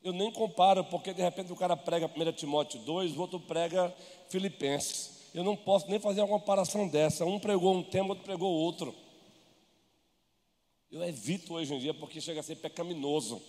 [0.08, 3.94] Eu nem comparo, porque de repente o cara prega 1 Timóteo 2, o outro prega
[4.30, 5.28] Filipenses.
[5.34, 7.26] Eu não posso nem fazer uma comparação dessa.
[7.26, 8.96] Um pregou um tema, outro pregou outro.
[10.90, 13.42] Eu evito hoje em dia porque chega a ser pecaminoso.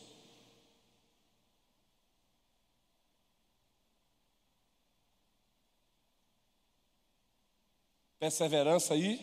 [8.18, 9.20] Perseverança e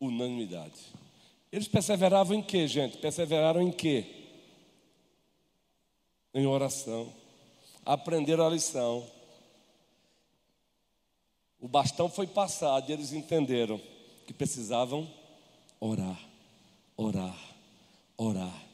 [0.00, 0.80] unanimidade.
[1.52, 2.98] Eles perseveravam em quê, gente?
[2.98, 4.23] Perseveraram em quê?
[6.34, 7.12] Em oração.
[7.86, 9.06] Aprenderam a lição.
[11.60, 13.80] O bastão foi passado e eles entenderam
[14.26, 15.08] que precisavam
[15.80, 16.20] orar,
[16.96, 17.38] orar,
[18.16, 18.64] orar.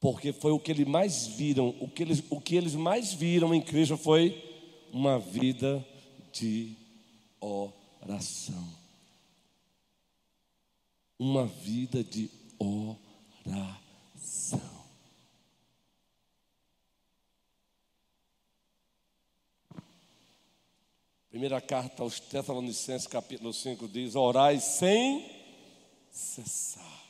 [0.00, 3.54] Porque foi o que eles mais viram, o que eles, o que eles mais viram
[3.54, 4.44] em Cristo foi
[4.92, 5.84] uma vida
[6.32, 6.76] de
[7.40, 8.68] oração.
[11.18, 14.77] Uma vida de oração.
[21.30, 25.30] Primeira carta aos Tessalonicenses, capítulo 5, diz: Orai sem
[26.10, 27.04] cessar.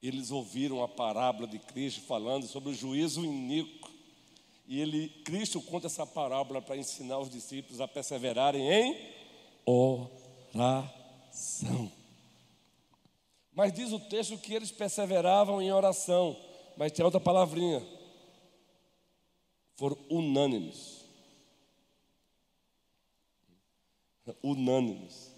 [0.00, 3.90] Eles ouviram a parábola de Cristo falando sobre o juízo iníquo.
[4.68, 8.96] E ele, Cristo conta essa parábola para ensinar os discípulos a perseverarem em
[9.66, 10.90] oração.
[13.52, 16.36] Mas diz o texto que eles perseveravam em oração.
[16.76, 17.84] Mas tem outra palavrinha.
[19.80, 21.00] Foram unânimes.
[24.42, 25.34] unânimes.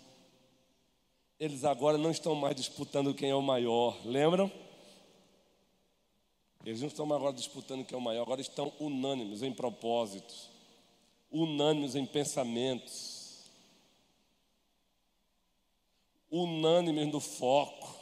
[1.38, 4.50] Eles agora não estão mais disputando quem é o maior, lembram?
[6.66, 10.50] Eles não estão agora disputando quem é o maior, agora estão unânimes em propósitos,
[11.30, 13.48] unânimes em pensamentos,
[16.28, 17.96] unânimes no foco,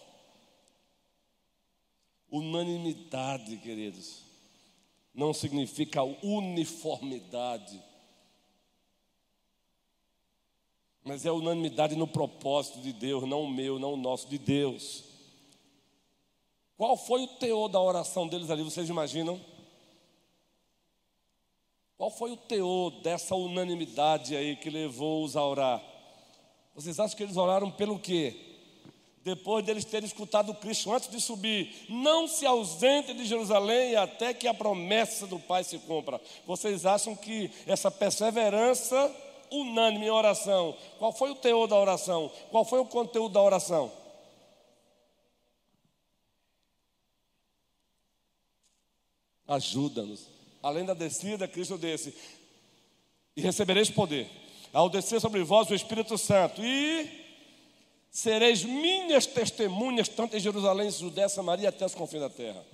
[2.30, 4.29] unanimidade, queridos,
[5.14, 7.82] não significa uniformidade.
[11.02, 15.04] Mas é unanimidade no propósito de Deus, não o meu, não o nosso, de Deus.
[16.76, 19.40] Qual foi o teor da oração deles ali, vocês imaginam?
[21.96, 25.82] Qual foi o teor dessa unanimidade aí que levou-os a orar?
[26.74, 28.49] Vocês acham que eles oraram pelo quê?
[29.34, 34.48] Depois deles terem escutado Cristo antes de subir, não se ausente de Jerusalém até que
[34.48, 36.20] a promessa do Pai se cumpra.
[36.46, 39.14] Vocês acham que essa perseverança
[39.52, 42.30] unânime em oração, qual foi o teor da oração?
[42.50, 43.92] Qual foi o conteúdo da oração?
[49.46, 50.28] Ajuda-nos.
[50.62, 52.14] Além da descida, Cristo disse:
[53.36, 54.28] E recebereis poder.
[54.72, 57.19] Ao descer sobre vós o Espírito Santo, e
[58.10, 62.64] sereis minhas testemunhas, tanto em Jerusalém, Judéia, Samaria, até os confins da terra.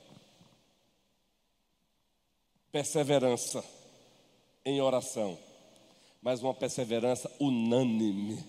[2.73, 3.65] Perseverança
[4.65, 5.39] em oração,
[6.23, 8.43] mas uma perseverança unânime.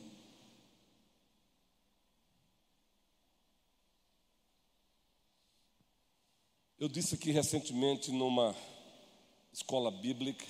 [6.80, 8.56] Eu disse aqui recentemente numa
[9.52, 10.46] escola bíblica,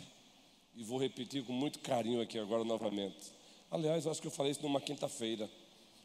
[0.76, 3.34] e vou repetir com muito carinho aqui agora novamente.
[3.72, 5.50] Aliás, acho que eu falei isso numa quinta-feira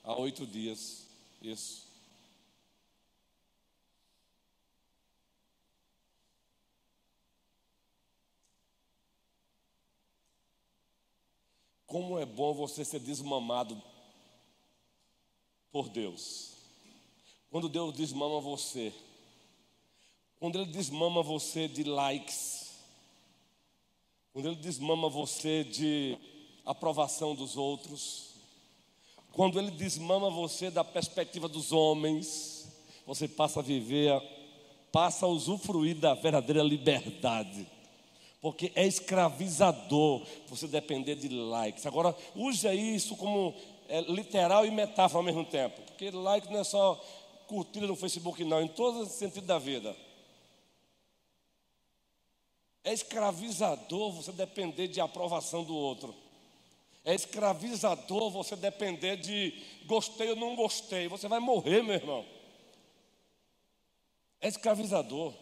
[0.03, 1.07] há oito dias.
[1.41, 1.91] Isso.
[11.87, 13.81] Como é bom você ser desmamado
[15.71, 16.53] por Deus.
[17.51, 18.95] Quando Deus desmama você,
[20.39, 22.73] quando Ele desmama você de likes,
[24.33, 26.17] quando Ele desmama você de
[26.65, 28.32] aprovação dos outros,
[29.33, 32.69] quando ele desmama você da perspectiva dos homens,
[33.07, 34.21] você passa a viver,
[34.91, 37.67] passa a usufruir da verdadeira liberdade.
[38.41, 41.87] Porque é escravizador você depender de likes.
[41.87, 43.55] Agora, use isso como
[43.89, 45.81] é, literal e metáfora ao mesmo tempo.
[45.83, 47.01] Porque like não é só
[47.47, 49.97] curtida no Facebook, não, em todo sentido da vida.
[52.85, 56.15] É escravizador você depender de aprovação do outro.
[57.05, 61.09] É escravizador você depender de gostei ou não gostei.
[61.09, 62.25] Você vai morrer, meu irmão.
[64.41, 65.35] É escravizador.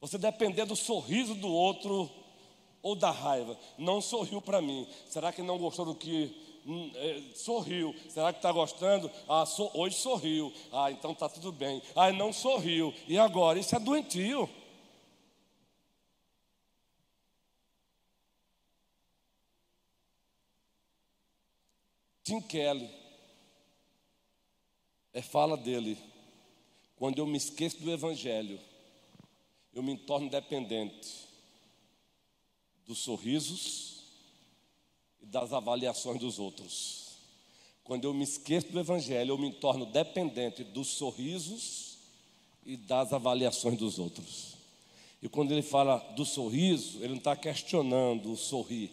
[0.00, 2.10] Você depender do sorriso do outro
[2.82, 3.58] ou da raiva.
[3.78, 4.86] Não sorriu para mim.
[5.08, 7.94] Será que não gostou do que hum, é, sorriu?
[8.10, 9.10] Será que está gostando?
[9.28, 10.52] Ah, so, hoje sorriu.
[10.70, 11.80] Ah, então está tudo bem.
[11.94, 12.92] Ah, não sorriu.
[13.06, 13.58] E agora?
[13.58, 14.50] Isso é doentio.
[22.24, 22.88] Tim Kelly,
[25.12, 25.98] é fala dele.
[26.96, 28.60] Quando eu me esqueço do Evangelho,
[29.74, 31.28] eu me torno dependente
[32.86, 34.04] dos sorrisos
[35.20, 37.16] e das avaliações dos outros.
[37.82, 41.98] Quando eu me esqueço do Evangelho, eu me torno dependente dos sorrisos
[42.64, 44.52] e das avaliações dos outros.
[45.20, 48.92] E quando ele fala do sorriso, ele não está questionando o sorrir.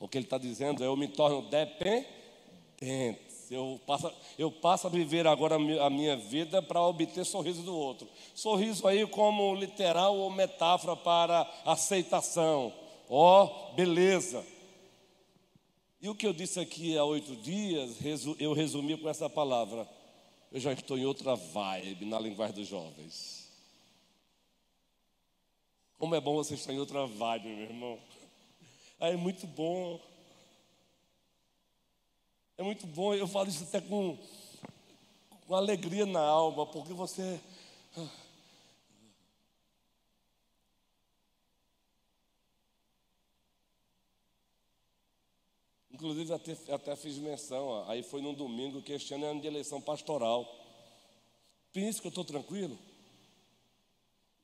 [0.00, 2.23] O que ele está dizendo é: eu me torno dependente
[3.50, 8.08] eu passo, eu passo a viver agora a minha vida para obter sorriso do outro.
[8.34, 12.72] Sorriso aí como literal ou metáfora para aceitação.
[13.08, 14.44] Ó, oh, beleza.
[16.00, 17.96] E o que eu disse aqui há oito dias,
[18.38, 19.88] eu resumi com essa palavra.
[20.52, 23.48] Eu já estou em outra vibe na linguagem dos jovens.
[25.98, 27.98] Como é bom você estar em outra vibe, meu irmão.
[29.00, 30.00] Ah, é muito bom.
[32.56, 34.16] É muito bom, eu falo isso até com,
[35.44, 37.40] com alegria na alma, porque você.
[45.90, 49.48] Inclusive, até, até fiz menção, aí foi num domingo que este ano é ano de
[49.48, 50.46] eleição pastoral.
[51.72, 52.78] Pense que eu estou tranquilo.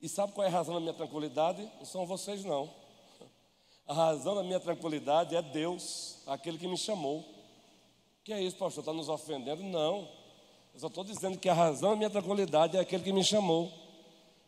[0.00, 1.62] E sabe qual é a razão da minha tranquilidade?
[1.78, 2.74] Não são vocês, não.
[3.86, 7.39] A razão da minha tranquilidade é Deus, aquele que me chamou.
[8.22, 8.82] Que é isso, pastor?
[8.82, 9.62] Está nos ofendendo?
[9.62, 10.08] Não.
[10.74, 13.72] Eu só estou dizendo que a razão da minha tranquilidade é aquele que me chamou.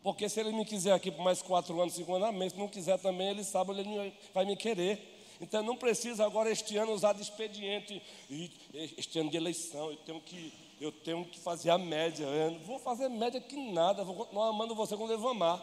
[0.03, 2.51] Porque se ele me quiser aqui por mais quatro anos, cinco anos, amém.
[2.51, 5.11] Se não quiser também, ele sabe, ele vai me querer.
[5.41, 8.03] Então não precisa agora este ano usar de expediente.
[8.75, 12.25] Este ano de eleição, eu tenho que, eu tenho que fazer a média.
[12.25, 15.61] Eu não vou fazer média que nada, vou continuar amando você quando eu vou amar.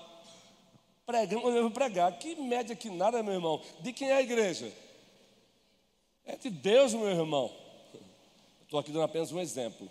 [1.06, 2.18] Pregando quando eu vou pregar.
[2.18, 3.62] Que média que nada, meu irmão.
[3.82, 4.74] De quem é a igreja?
[6.26, 7.69] É de Deus, meu irmão.
[8.70, 9.90] Estou aqui dando apenas um exemplo.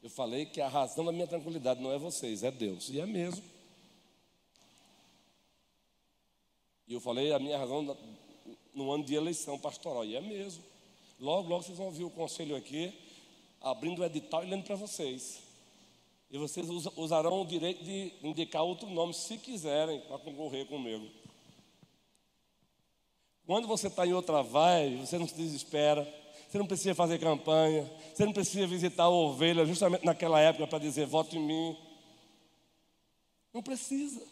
[0.00, 2.88] Eu falei que a razão da minha tranquilidade não é vocês, é Deus.
[2.90, 3.42] E é mesmo.
[6.86, 7.98] E eu falei a minha razão
[8.72, 10.04] no ano de eleição pastoral.
[10.04, 10.62] E é mesmo.
[11.18, 12.96] Logo, logo vocês vão ouvir o conselho aqui,
[13.60, 15.40] abrindo o edital e lendo para vocês.
[16.30, 21.10] E vocês usarão o direito de indicar outro nome, se quiserem, para concorrer comigo.
[23.44, 26.17] Quando você está em outra vibe, você não se desespera.
[26.48, 30.78] Você não precisa fazer campanha, você não precisa visitar a ovelha justamente naquela época para
[30.78, 31.76] dizer voto em mim.
[33.52, 34.22] Não precisa.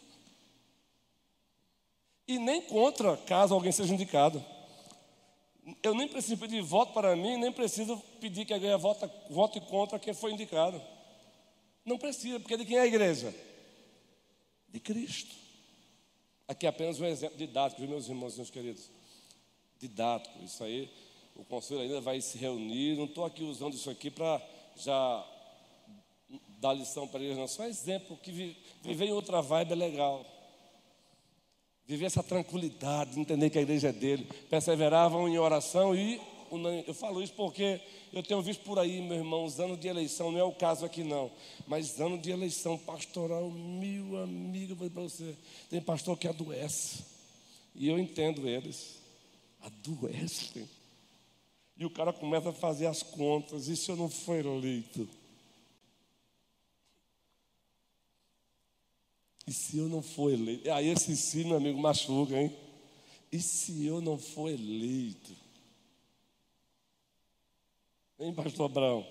[2.27, 4.43] E nem contra, caso alguém seja indicado.
[5.83, 9.61] Eu nem preciso pedir voto para mim, nem preciso pedir que a igreja vote, vote
[9.61, 10.81] contra quem foi indicado.
[11.85, 13.33] Não precisa, porque de quem é a igreja?
[14.69, 15.35] De Cristo.
[16.47, 18.89] Aqui é apenas um exemplo didático, meus irmãos meus queridos.
[19.77, 20.89] Didático, isso aí,
[21.37, 22.97] o conselho ainda vai se reunir.
[22.97, 24.41] Não estou aqui usando isso aqui para
[24.75, 25.25] já
[26.59, 27.47] dar lição para eles, não.
[27.47, 30.25] Só exemplo que viver em outra vibe é legal.
[31.85, 34.27] Viver essa tranquilidade, entender que a igreja é dele.
[34.49, 36.19] Perseveravam em oração e
[36.85, 37.79] eu falo isso porque
[38.13, 40.85] eu tenho visto por aí, meu irmão, os anos de eleição, não é o caso
[40.85, 41.29] aqui não,
[41.67, 45.35] mas ano de eleição pastoral, meu amigo, vou para você,
[45.69, 47.03] tem pastor que adoece,
[47.75, 48.97] e eu entendo eles,
[49.61, 50.69] adoecem,
[51.77, 55.07] e o cara começa a fazer as contas, e se eu não for eleito?
[59.45, 60.69] E se eu não for eleito?
[60.71, 62.53] Aí esse sim, meu amigo, machuca, hein?
[63.31, 65.35] E se eu não for eleito?
[68.19, 69.07] Hein, pastor Abraão?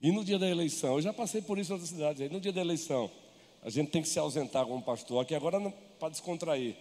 [0.00, 2.40] E no dia da eleição, eu já passei por isso em outras cidades, aí no
[2.40, 3.10] dia da eleição,
[3.62, 5.58] a gente tem que se ausentar como pastor, aqui agora
[5.98, 6.76] para descontrair.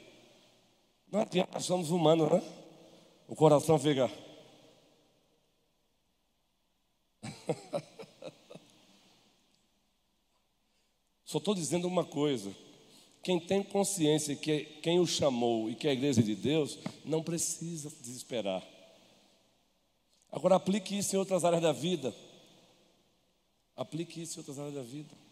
[1.10, 2.63] Nós somos humanos, né?
[3.34, 4.12] O coração fica.
[11.26, 12.56] Só estou dizendo uma coisa.
[13.24, 17.24] Quem tem consciência que quem o chamou e que é a igreja de Deus, não
[17.24, 18.64] precisa desesperar.
[20.32, 22.14] Agora aplique isso em outras áreas da vida.
[23.76, 25.23] Aplique isso em outras áreas da vida.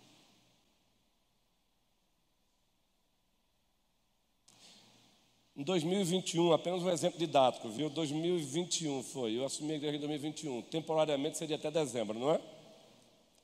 [5.56, 7.90] Em 2021, apenas um exemplo didático, viu?
[7.90, 10.62] 2021 foi, eu assumi a igreja em 2021.
[10.64, 12.42] Temporariamente seria até dezembro, não é?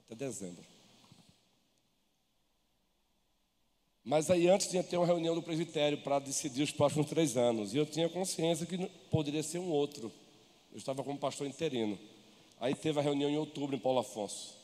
[0.06, 0.64] Até dezembro.
[4.06, 7.36] Mas aí antes tinha que ter uma reunião do presbitério para decidir os próximos três
[7.36, 7.74] anos.
[7.74, 8.78] E eu tinha consciência que
[9.12, 10.10] poderia ser um outro.
[10.72, 12.00] Eu estava como pastor interino.
[12.58, 14.56] Aí teve a reunião em outubro em Paulo Afonso.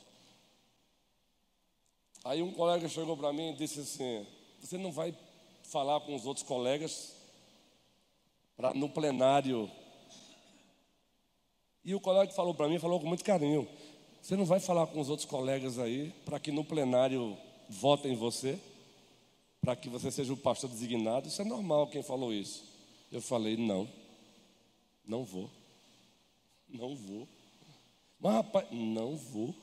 [2.24, 4.26] Aí um colega chegou para mim e disse assim:
[4.62, 5.14] Você não vai
[5.64, 7.23] falar com os outros colegas
[8.56, 9.70] pra, no plenário?
[11.84, 13.68] E o colega que falou para mim falou com muito carinho:
[14.22, 17.38] Você não vai falar com os outros colegas aí para que no plenário
[17.70, 18.60] votem em você?
[19.62, 21.28] Para que você seja o pastor designado?
[21.28, 22.64] Isso é normal quem falou isso.
[23.12, 23.88] Eu falei: Não,
[25.06, 25.50] não vou.
[26.70, 27.28] Não vou.
[28.20, 29.54] Mas, rapaz, não vou.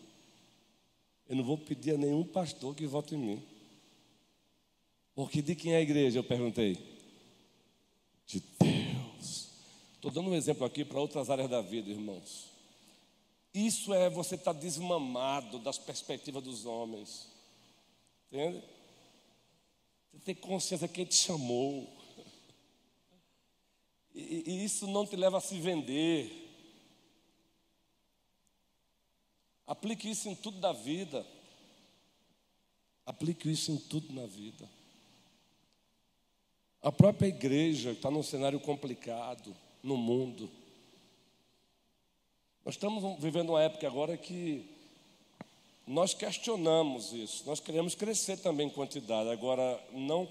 [1.28, 3.43] Eu não vou pedir a nenhum pastor que vote em mim.
[5.14, 6.18] Porque de quem é a igreja?
[6.18, 6.76] Eu perguntei.
[8.26, 8.69] De Deus.
[10.01, 12.48] Estou dando um exemplo aqui para outras áreas da vida, irmãos.
[13.53, 17.28] Isso é você estar tá desmamado das perspectivas dos homens.
[18.32, 18.64] Entende?
[20.11, 21.86] Você tem consciência de quem te chamou.
[24.14, 26.48] E, e isso não te leva a se vender.
[29.66, 31.26] Aplique isso em tudo da vida.
[33.05, 34.66] Aplique isso em tudo na vida.
[36.80, 40.51] A própria igreja está num cenário complicado no mundo.
[42.64, 44.64] Nós estamos vivendo uma época agora que
[45.87, 47.43] nós questionamos isso.
[47.47, 49.31] Nós queremos crescer também em quantidade.
[49.31, 50.28] Agora, não,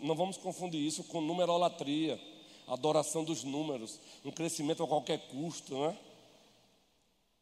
[0.00, 2.18] não vamos confundir isso com numerolatria,
[2.66, 5.96] adoração dos números, um crescimento a qualquer custo, não é?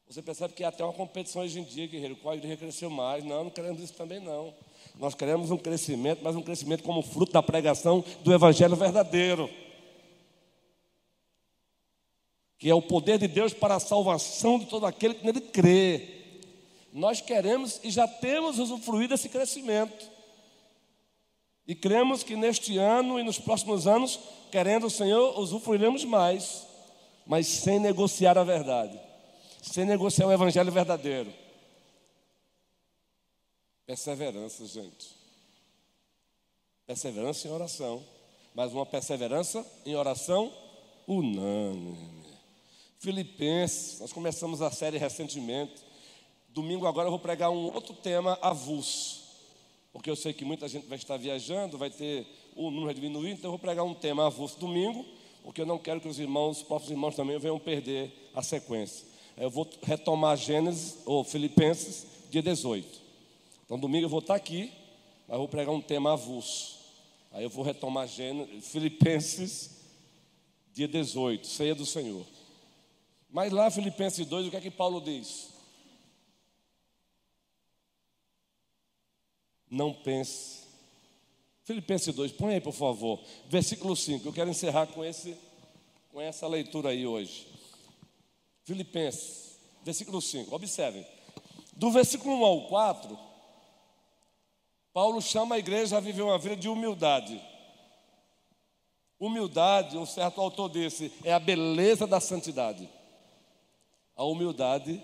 [0.09, 3.23] Você percebe que há até uma competição hoje em dia, guerreiro, qual igreja cresceu mais.
[3.23, 4.53] Não, não queremos isso também não.
[4.99, 9.49] Nós queremos um crescimento, mas um crescimento como fruto da pregação do Evangelho verdadeiro.
[12.61, 16.21] Que é o poder de Deus para a salvação de todo aquele que nele crê.
[16.93, 20.09] Nós queremos e já temos usufruído desse crescimento.
[21.67, 24.17] E cremos que neste ano e nos próximos anos,
[24.49, 26.65] querendo o Senhor, usufruiremos mais,
[27.27, 29.11] mas sem negociar a verdade
[29.61, 31.31] sem negociar o evangelho verdadeiro.
[33.85, 35.15] Perseverança, gente.
[36.87, 38.03] Perseverança em oração,
[38.55, 40.51] mas uma perseverança em oração
[41.07, 42.20] unânime.
[43.01, 45.81] Filipenses, nós começamos a série recentemente.
[46.49, 49.23] Domingo agora eu vou pregar um outro tema avulso,
[49.91, 53.47] porque eu sei que muita gente vai estar viajando, vai ter o número diminuído, então
[53.47, 55.03] eu vou pregar um tema avulso domingo,
[55.41, 59.07] porque eu não quero que os irmãos, os próprios irmãos também venham perder a sequência.
[59.35, 63.01] Eu vou retomar Gênesis, ou Filipenses, dia 18.
[63.65, 64.71] Então, domingo eu vou estar aqui,
[65.27, 66.77] mas vou pregar um tema avulso.
[67.31, 69.81] Aí eu vou retomar Gênesis, Filipenses
[70.71, 72.23] dia 18, ceia do Senhor.
[73.31, 75.49] Mas lá, Filipenses 2, o que é que Paulo diz?
[79.69, 80.67] Não pense.
[81.63, 83.23] Filipenses 2, põe aí, por favor.
[83.47, 84.27] Versículo 5.
[84.27, 85.37] Eu quero encerrar com, esse,
[86.09, 87.47] com essa leitura aí hoje.
[88.65, 90.53] Filipenses, versículo 5.
[90.53, 91.07] Observem.
[91.71, 93.17] Do versículo 1 ao 4,
[94.91, 97.41] Paulo chama a igreja a viver uma vida de humildade.
[99.17, 102.89] Humildade, um certo autor desse, é a beleza da santidade.
[104.21, 105.01] A humildade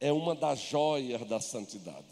[0.00, 2.06] é uma das joias da santidade.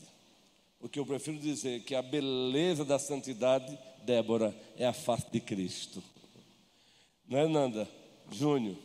[0.78, 5.40] O que eu prefiro dizer que a beleza da santidade, Débora, é a face de
[5.40, 6.04] Cristo.
[7.26, 7.88] Não é, Nanda?
[8.30, 8.76] Júnior,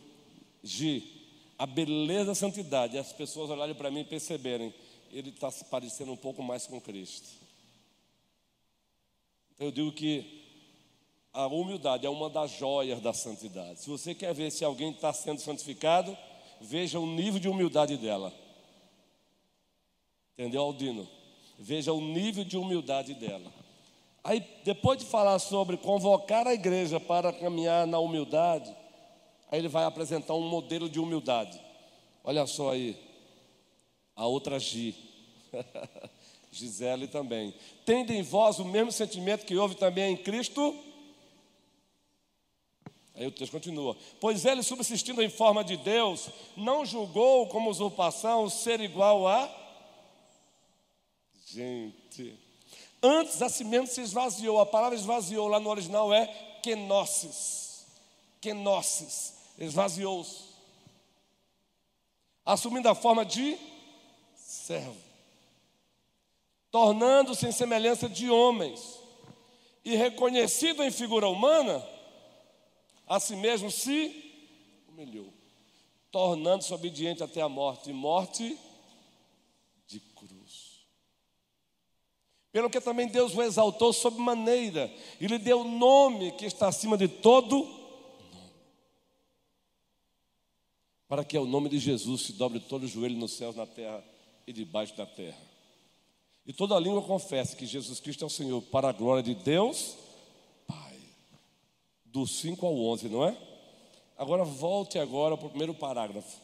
[0.64, 4.72] Gi, a beleza da santidade, as pessoas olharem para mim e perceberem,
[5.10, 7.28] ele está se parecendo um pouco mais com Cristo.
[9.54, 10.42] Então eu digo que
[11.34, 13.80] a humildade é uma das joias da santidade.
[13.80, 16.16] Se você quer ver se alguém está sendo santificado,
[16.62, 18.32] veja o nível de humildade dela.
[20.32, 21.08] Entendeu, Aldino?
[21.58, 23.52] Veja o nível de humildade dela.
[24.24, 28.74] Aí, depois de falar sobre convocar a igreja para caminhar na humildade,
[29.50, 31.60] aí ele vai apresentar um modelo de humildade.
[32.22, 32.96] Olha só aí,
[34.14, 34.94] a outra Gi,
[36.52, 37.52] Gisele também.
[37.84, 40.74] Tendo em vós o mesmo sentimento que houve também em Cristo.
[43.14, 43.96] Aí o texto continua.
[44.20, 49.62] Pois ele, subsistindo em forma de Deus, não julgou como usurpação ser igual a
[51.52, 52.38] Gente.
[53.02, 54.58] Antes a mesmo se esvaziou.
[54.58, 56.26] A palavra esvaziou lá no original é
[56.62, 57.84] kenosis.
[58.40, 59.34] Kenosis.
[59.58, 60.52] Esvaziou-se.
[62.44, 63.58] Assumindo a forma de
[64.34, 64.96] servo.
[66.70, 68.98] Tornando-se em semelhança de homens.
[69.84, 71.86] E reconhecido em figura humana,
[73.14, 74.32] a si mesmo se
[74.88, 75.32] humilhou.
[76.10, 77.90] Tornando-se obediente até a morte.
[77.90, 78.58] E morte
[82.52, 86.68] Pelo que também Deus o exaltou sob maneira e lhe deu o nome que está
[86.68, 88.52] acima de todo nome.
[91.08, 94.04] Para que o nome de Jesus se dobre todo o joelho nos céus, na terra
[94.46, 95.40] e debaixo da terra.
[96.44, 99.96] E toda língua confesse que Jesus Cristo é o Senhor, para a glória de Deus.
[102.12, 103.36] Do 5 ao 11, não é?
[104.18, 106.38] Agora volte agora para o primeiro parágrafo.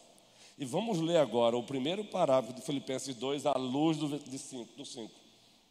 [0.58, 5.10] E vamos ler agora o primeiro parágrafo de Filipenses 2 à luz do 5.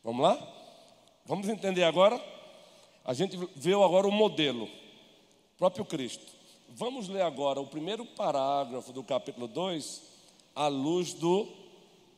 [0.04, 0.38] Vamos lá?
[1.26, 2.24] Vamos entender agora?
[3.04, 4.70] A gente viu agora o modelo,
[5.58, 6.26] próprio Cristo.
[6.70, 10.02] Vamos ler agora o primeiro parágrafo do capítulo 2,
[10.56, 11.48] à luz do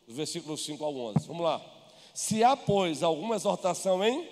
[0.07, 1.27] versículo 5 ao 11.
[1.27, 1.61] Vamos lá.
[2.13, 4.27] Se há, pois, alguma exortação em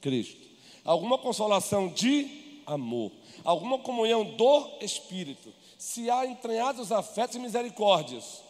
[0.00, 0.40] Cristo,
[0.84, 3.12] alguma consolação de amor,
[3.44, 8.42] alguma comunhão do Espírito, se há entranhados afetos e misericórdias.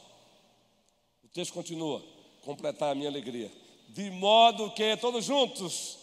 [1.24, 2.02] O texto continua,
[2.42, 3.50] completar a minha alegria
[3.92, 5.98] de modo que todos juntos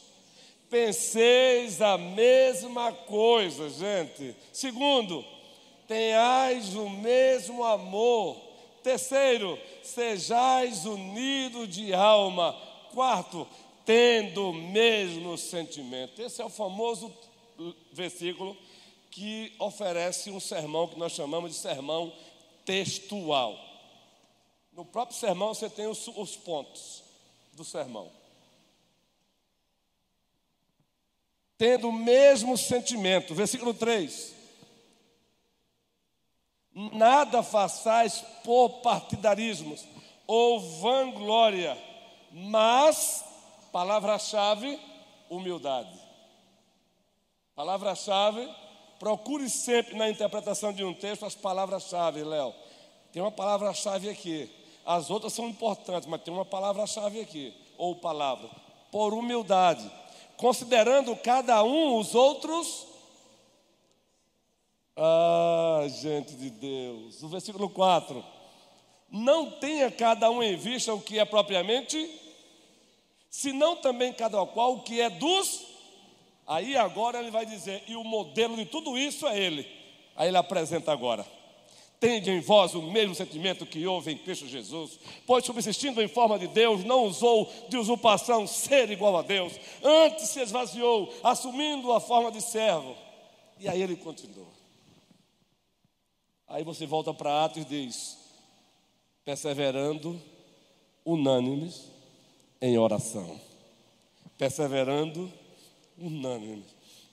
[0.69, 4.35] penseis a mesma coisa, gente.
[4.53, 5.25] Segundo,
[5.87, 8.37] tenhais o mesmo amor.
[8.83, 12.55] Terceiro, sejais unidos de alma.
[12.93, 13.47] Quarto,
[13.83, 16.21] tendo o mesmo sentimento.
[16.21, 17.11] Esse é o famoso
[17.91, 18.57] versículo
[19.11, 22.13] que oferece um sermão que nós chamamos de sermão
[22.65, 23.57] textual.
[24.71, 27.03] No próprio sermão você tem os, os pontos
[27.53, 28.11] do sermão.
[31.57, 34.35] Tendo o mesmo sentimento, versículo 3.
[36.73, 39.85] Nada façais por partidarismos
[40.25, 41.77] ou vanglória,
[42.31, 43.25] mas,
[43.71, 44.79] palavra-chave,
[45.29, 46.08] humildade.
[47.59, 48.49] Palavra-chave,
[48.99, 52.55] procure sempre na interpretação de um texto as palavras-chave, Léo.
[53.11, 54.49] Tem uma palavra-chave aqui.
[54.85, 58.49] As outras são importantes, mas tem uma palavra-chave aqui, ou palavra.
[58.89, 59.91] Por humildade,
[60.37, 62.87] considerando cada um os outros.
[64.95, 67.21] Ah, gente de Deus.
[67.21, 68.23] O versículo 4.
[69.09, 72.09] Não tenha cada um em vista o que é propriamente,
[73.29, 75.68] senão também cada qual o que é dos.
[76.49, 79.67] Aí agora ele vai dizer, e o modelo de tudo isso é ele.
[80.15, 81.23] Aí ele apresenta agora.
[81.99, 86.39] Tende em vós o mesmo sentimento que houve em Cristo Jesus, pois subsistindo em forma
[86.39, 91.99] de Deus, não usou de usurpação ser igual a Deus, antes se esvaziou, assumindo a
[91.99, 92.95] forma de servo.
[93.59, 94.47] E aí ele continua.
[96.47, 98.17] Aí você volta para Atos e diz:
[99.23, 100.19] perseverando,
[101.05, 101.91] unânimes
[102.59, 103.39] em oração.
[104.35, 105.31] Perseverando,
[106.01, 106.65] unânimes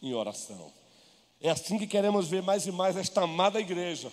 [0.02, 0.72] em oração.
[1.40, 4.10] É assim que queremos ver mais e mais esta amada igreja.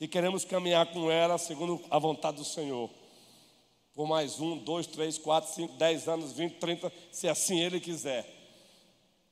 [0.00, 2.90] E queremos caminhar com ela segundo a vontade do Senhor.
[3.94, 8.26] Por mais um, dois, três, quatro, cinco, dez anos, vinte, trinta, se assim Ele quiser.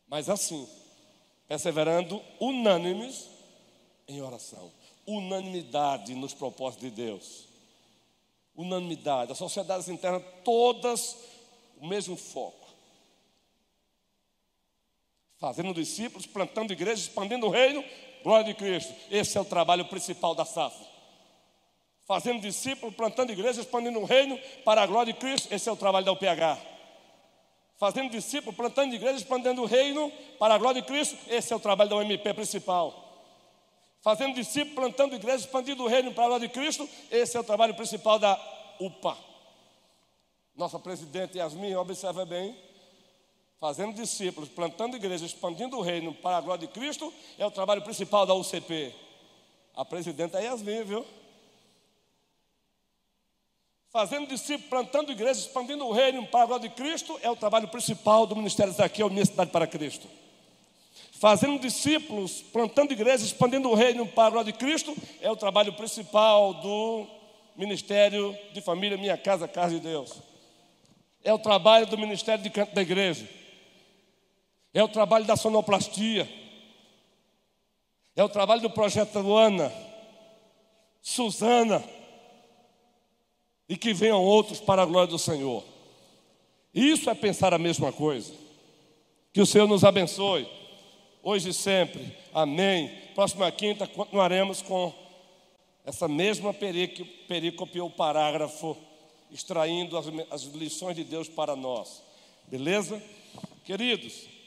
[0.06, 0.68] Mas assim,
[1.46, 3.28] perseverando unânimes
[4.06, 4.70] em oração.
[5.06, 7.48] Unanimidade nos propósitos de Deus.
[8.54, 9.32] Unanimidade.
[9.32, 11.16] As sociedades internas, todas
[11.80, 12.67] o mesmo foco
[15.38, 17.84] fazendo discípulos, plantando igrejas, expandindo o reino,
[18.22, 18.92] glória de Cristo.
[19.10, 20.76] Esse é o trabalho principal da SAF.
[22.06, 25.76] Fazendo discípulos, plantando igrejas, expandindo o reino para a glória de Cristo, esse é o
[25.76, 26.58] trabalho da UPH.
[27.76, 31.60] Fazendo discípulos, plantando igrejas, expandindo o reino para a glória de Cristo, esse é o
[31.60, 33.04] trabalho da UMP principal.
[34.00, 37.44] Fazendo discípulos, plantando igrejas, expandindo o reino para a glória de Cristo, esse é o
[37.44, 38.40] trabalho principal da
[38.80, 39.16] UPA.
[40.56, 42.56] Nossa presidente Yasmin, observa bem,
[43.60, 47.82] fazendo discípulos, plantando igrejas, expandindo o reino para a glória de Cristo, é o trabalho
[47.82, 48.94] principal da UCP.
[49.74, 51.04] A presidenta é Yasmin, viu?
[53.90, 57.68] Fazendo discípulos, plantando igrejas, expandindo o reino para a glória de Cristo, é o trabalho
[57.68, 60.06] principal do Ministério daqui, a Universidade para Cristo.
[61.12, 65.72] Fazendo discípulos, plantando igrejas, expandindo o reino para a glória de Cristo, é o trabalho
[65.72, 67.06] principal do
[67.56, 70.12] Ministério de Família, Minha Casa, Casa de Deus.
[71.24, 73.37] É o trabalho do Ministério de Canto da Igreja
[74.78, 76.28] é o trabalho da sonoplastia,
[78.14, 79.72] é o trabalho do projeto Luana,
[81.02, 81.82] Suzana,
[83.68, 85.64] e que venham outros para a glória do Senhor.
[86.72, 88.32] Isso é pensar a mesma coisa.
[89.32, 90.48] Que o Senhor nos abençoe,
[91.24, 92.16] hoje e sempre.
[92.32, 92.88] Amém.
[93.16, 94.94] Próxima quinta continuaremos com
[95.84, 98.76] essa mesma perícope ou parágrafo,
[99.28, 102.00] extraindo as, as lições de Deus para nós.
[102.46, 103.02] Beleza?
[103.64, 104.37] Queridos,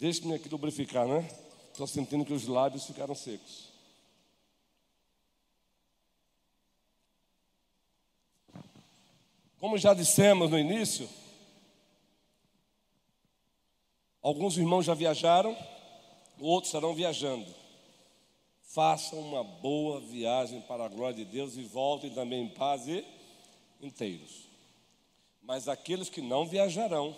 [0.00, 1.28] Deixe-me aqui lubrificar, né?
[1.70, 3.68] Estou sentindo que os lábios ficaram secos.
[9.58, 11.06] Como já dissemos no início,
[14.22, 15.54] alguns irmãos já viajaram,
[16.40, 17.54] outros estarão viajando.
[18.62, 23.04] Façam uma boa viagem para a glória de Deus e voltem também em paz e
[23.82, 24.48] inteiros.
[25.42, 27.14] Mas aqueles que não viajarão,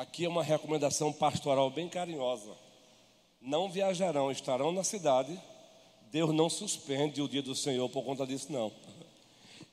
[0.00, 2.52] Aqui é uma recomendação pastoral bem carinhosa.
[3.38, 5.38] Não viajarão, estarão na cidade.
[6.10, 8.72] Deus não suspende o dia do Senhor por conta disso, não.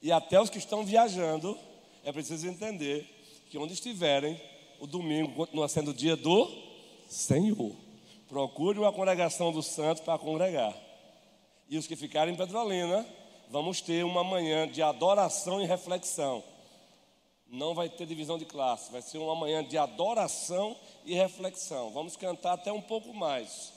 [0.02, 1.58] E até os que estão viajando,
[2.04, 3.06] é preciso entender
[3.50, 4.38] que onde estiverem,
[4.82, 6.52] o domingo continua sendo o dia do
[7.08, 7.72] Senhor.
[8.28, 10.76] Procure uma congregação dos santos para congregar.
[11.70, 13.06] E os que ficarem em Petrolina,
[13.50, 16.44] vamos ter uma manhã de adoração e reflexão
[17.50, 20.76] não vai ter divisão de classe, vai ser uma manhã de adoração
[21.06, 21.92] e reflexão.
[21.92, 23.74] Vamos cantar até um pouco mais.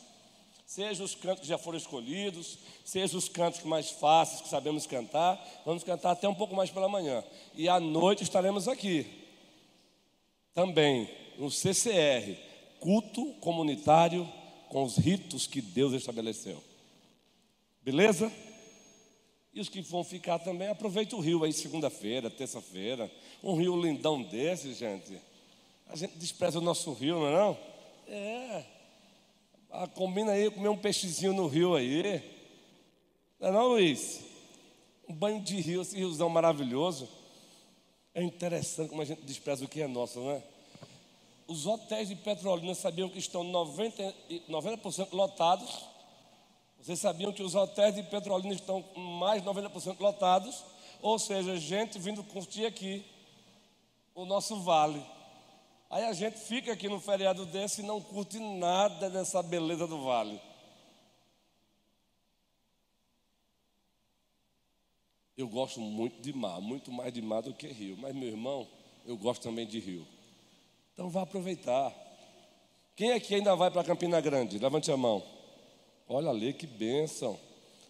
[0.66, 5.44] Seja os cantos que já foram escolhidos, seja os cantos mais fáceis que sabemos cantar,
[5.64, 7.24] vamos cantar até um pouco mais pela manhã.
[7.54, 9.06] E à noite estaremos aqui.
[10.54, 12.36] Também no CCR,
[12.78, 14.28] culto comunitário
[14.68, 16.62] com os ritos que Deus estabeleceu.
[17.82, 18.30] Beleza?
[19.52, 23.10] E os que vão ficar também, aproveita o rio aí segunda-feira, terça-feira.
[23.42, 25.20] Um rio lindão desse, gente.
[25.88, 27.58] A gente despreza o nosso rio, não é não?
[28.06, 28.64] É.
[29.70, 32.22] Ah, combina aí comer um peixezinho no rio aí.
[33.40, 34.20] Não é não, Luiz?
[35.08, 37.08] Um banho de rio, esse riozão maravilhoso.
[38.14, 40.42] É interessante como a gente despreza o que é nosso, não é?
[41.48, 44.14] Os hotéis de Petrolina sabiam que estão 90%,
[44.46, 45.89] 90 lotados
[46.82, 50.64] vocês sabiam que os hotéis de Petrolina estão com mais de 90% lotados?
[51.02, 53.04] Ou seja, gente vindo curtir aqui
[54.14, 55.04] o nosso vale.
[55.90, 60.02] Aí a gente fica aqui no feriado desse e não curte nada dessa beleza do
[60.02, 60.40] vale.
[65.36, 67.96] Eu gosto muito de mar, muito mais de mar do que rio.
[67.98, 68.68] Mas, meu irmão,
[69.04, 70.06] eu gosto também de rio.
[70.92, 71.94] Então vá aproveitar.
[72.94, 74.58] Quem aqui ainda vai para Campina Grande?
[74.58, 75.39] Levante a mão.
[76.12, 77.38] Olha ali que bênção.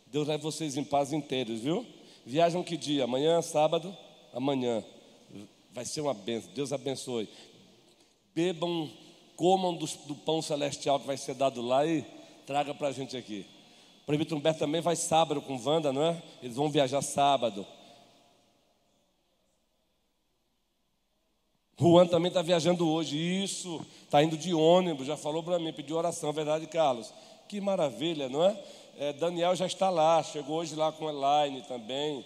[0.09, 1.87] Deus leve vocês em paz inteiros, viu?
[2.27, 3.05] Viajam que dia?
[3.05, 3.97] Amanhã, sábado?
[4.35, 4.85] Amanhã.
[5.73, 6.51] Vai ser uma bênção.
[6.53, 7.31] Deus abençoe.
[8.35, 8.91] Bebam,
[9.37, 12.05] comam do, do pão celestial que vai ser dado lá e
[12.45, 13.47] traga para a gente aqui.
[14.03, 16.23] O prefeito Humberto também vai sábado com Wanda, não é?
[16.43, 17.67] Eles vão viajar sábado.
[21.79, 23.17] Juan também está viajando hoje.
[23.17, 27.11] Isso, está indo de ônibus, já falou para mim, pediu oração, verdade, Carlos?
[27.51, 28.57] Que maravilha, não é?
[28.97, 29.13] é?
[29.13, 32.25] Daniel já está lá, chegou hoje lá com Elaine também.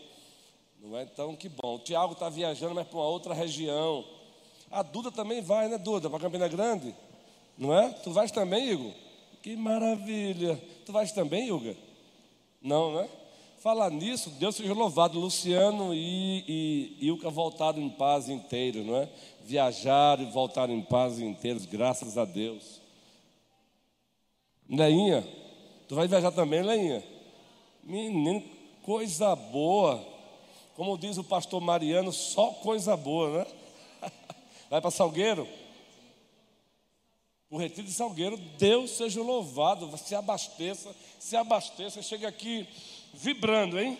[0.83, 1.05] Não é?
[1.05, 1.77] Então, que bom.
[1.77, 4.05] O Tiago está viajando, mas para uma outra região.
[4.70, 6.11] A Duda também vai, né, Duda?
[6.11, 6.95] Para Campina Grande?
[7.57, 7.89] Não é?
[7.89, 8.93] Tu vais também, Igor?
[9.41, 10.62] Que maravilha.
[10.85, 11.75] Tu vais também, Ilga?
[12.61, 13.09] Não, né?
[13.61, 15.18] Falar nisso, Deus seja louvado.
[15.18, 16.45] Luciano e,
[17.01, 19.09] e Ilka voltaram em paz inteiro, não é?
[19.43, 22.84] Viajaram e voltaram em paz inteiros, graças a Deus.
[24.69, 25.27] Leinha,
[25.89, 27.05] tu vai viajar também, Leinha?
[27.83, 28.43] Menino,
[28.83, 30.05] coisa boa.
[30.75, 33.47] Como diz o pastor Mariano, só coisa boa, né?
[34.69, 35.47] Vai para Salgueiro?
[37.49, 42.67] O retiro de Salgueiro, Deus seja louvado, se abasteça, se abasteça, chega aqui
[43.12, 43.97] vibrando, hein?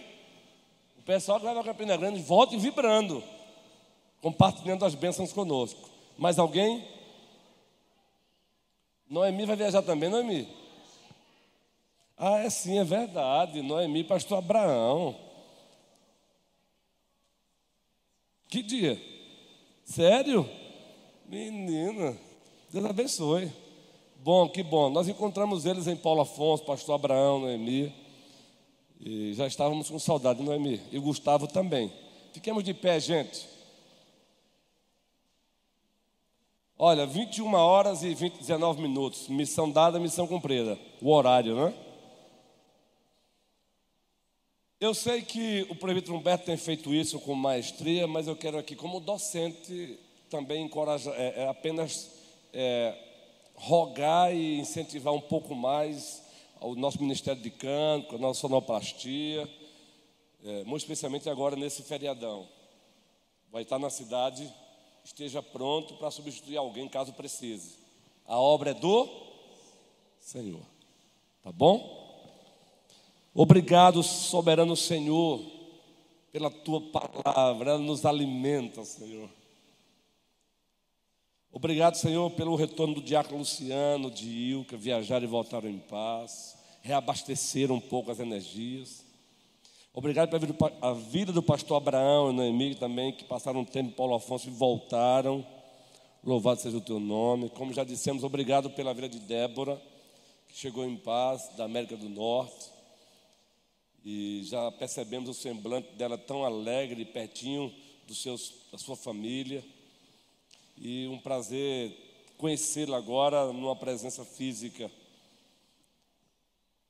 [0.99, 3.23] O pessoal que vai para Campina Grande, volte vibrando,
[4.21, 5.89] compartilhando as bênçãos conosco.
[6.19, 6.85] Mais alguém?
[9.15, 10.49] Noemi vai viajar também, Noemi?
[12.19, 13.63] Ah, é sim, é verdade.
[13.63, 15.15] Noemi, pastor Abraão.
[18.49, 19.01] Que dia?
[19.85, 20.51] Sério?
[21.27, 22.17] Menina,
[22.73, 23.53] Deus abençoe.
[24.17, 24.91] Bom, que bom.
[24.91, 27.95] Nós encontramos eles em Paulo Afonso, pastor Abraão, Noemi.
[28.99, 30.81] E já estávamos com saudade, Noemi.
[30.91, 31.93] E Gustavo também.
[32.33, 33.47] Fiquemos de pé, gente.
[36.77, 39.29] Olha, 21 horas e 20, 19 minutos.
[39.29, 40.77] Missão dada, missão cumprida.
[41.01, 41.75] O horário, né?
[44.81, 48.75] Eu sei que o prefeito Humberto tem feito isso com maestria, mas eu quero aqui,
[48.75, 49.99] como docente,
[50.29, 52.11] também encorajar, é, é apenas
[52.53, 52.93] é,
[53.55, 56.23] rogar e incentivar um pouco mais
[56.61, 59.49] o nosso Ministério de Canto, a nossa sonoplastia,
[60.45, 62.49] é, muito especialmente agora nesse feriadão.
[63.51, 64.53] Vai estar na cidade,
[65.05, 67.77] esteja pronto para substituir alguém caso precise.
[68.27, 69.09] A obra é do
[70.19, 70.63] Senhor.
[71.43, 72.03] Tá bom?
[73.35, 75.45] Obrigado, soberano Senhor,
[76.33, 79.29] pela tua palavra, ela nos alimenta, Senhor.
[81.53, 87.77] Obrigado, Senhor, pelo retorno do diácono Luciano, de Ilka, viajaram e voltaram em paz, reabasteceram
[87.77, 89.05] um pouco as energias.
[89.97, 94.17] Obrigado pela vida do pastor Abraão e Noemi também, que passaram um tempo em Paulo
[94.17, 95.47] Afonso e voltaram.
[96.25, 97.49] Louvado seja o teu nome.
[97.51, 99.81] Como já dissemos, obrigado pela vida de Débora,
[100.49, 102.73] que chegou em paz da América do Norte
[104.05, 107.73] e já percebemos o semblante dela tão alegre, pertinho
[108.05, 109.65] dos seus, da sua família.
[110.77, 114.91] E um prazer conhecê-la agora numa presença física.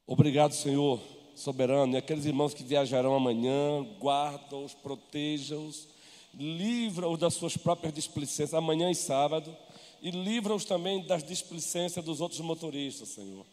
[0.06, 0.98] Obrigado, Senhor
[1.34, 5.88] soberano, e aqueles irmãos que viajarão amanhã, guarda-os, proteja-os,
[6.34, 9.54] livra-os das suas próprias displicências, amanhã e sábado,
[10.02, 13.46] e livra-os também das displicências dos outros motoristas, Senhor.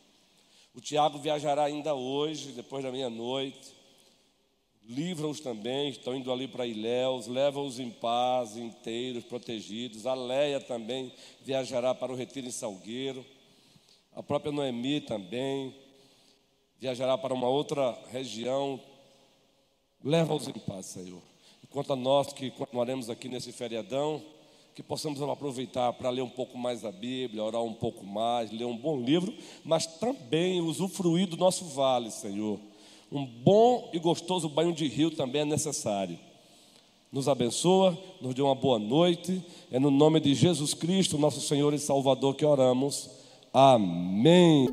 [0.74, 3.74] O Tiago viajará ainda hoje, depois da meia-noite.
[4.88, 10.06] Livra-os também, estão indo ali para Ilhéus, leva-os em paz, inteiros, protegidos.
[10.06, 11.12] A Leia também
[11.42, 13.26] viajará para o retiro em Salgueiro.
[14.14, 15.76] A própria Noemi também
[16.82, 18.80] viajará para uma outra região.
[20.04, 21.22] Leva-os em paz, Senhor.
[21.64, 24.20] Enquanto a nós que continuaremos aqui nesse feriadão,
[24.74, 28.66] que possamos aproveitar para ler um pouco mais a Bíblia, orar um pouco mais, ler
[28.66, 29.32] um bom livro,
[29.64, 32.60] mas também usufruir do nosso vale, Senhor.
[33.12, 36.18] Um bom e gostoso banho de rio também é necessário.
[37.12, 39.44] Nos abençoa, nos dê uma boa noite.
[39.70, 43.08] É no nome de Jesus Cristo, nosso Senhor e Salvador, que oramos.
[43.54, 44.68] Amém.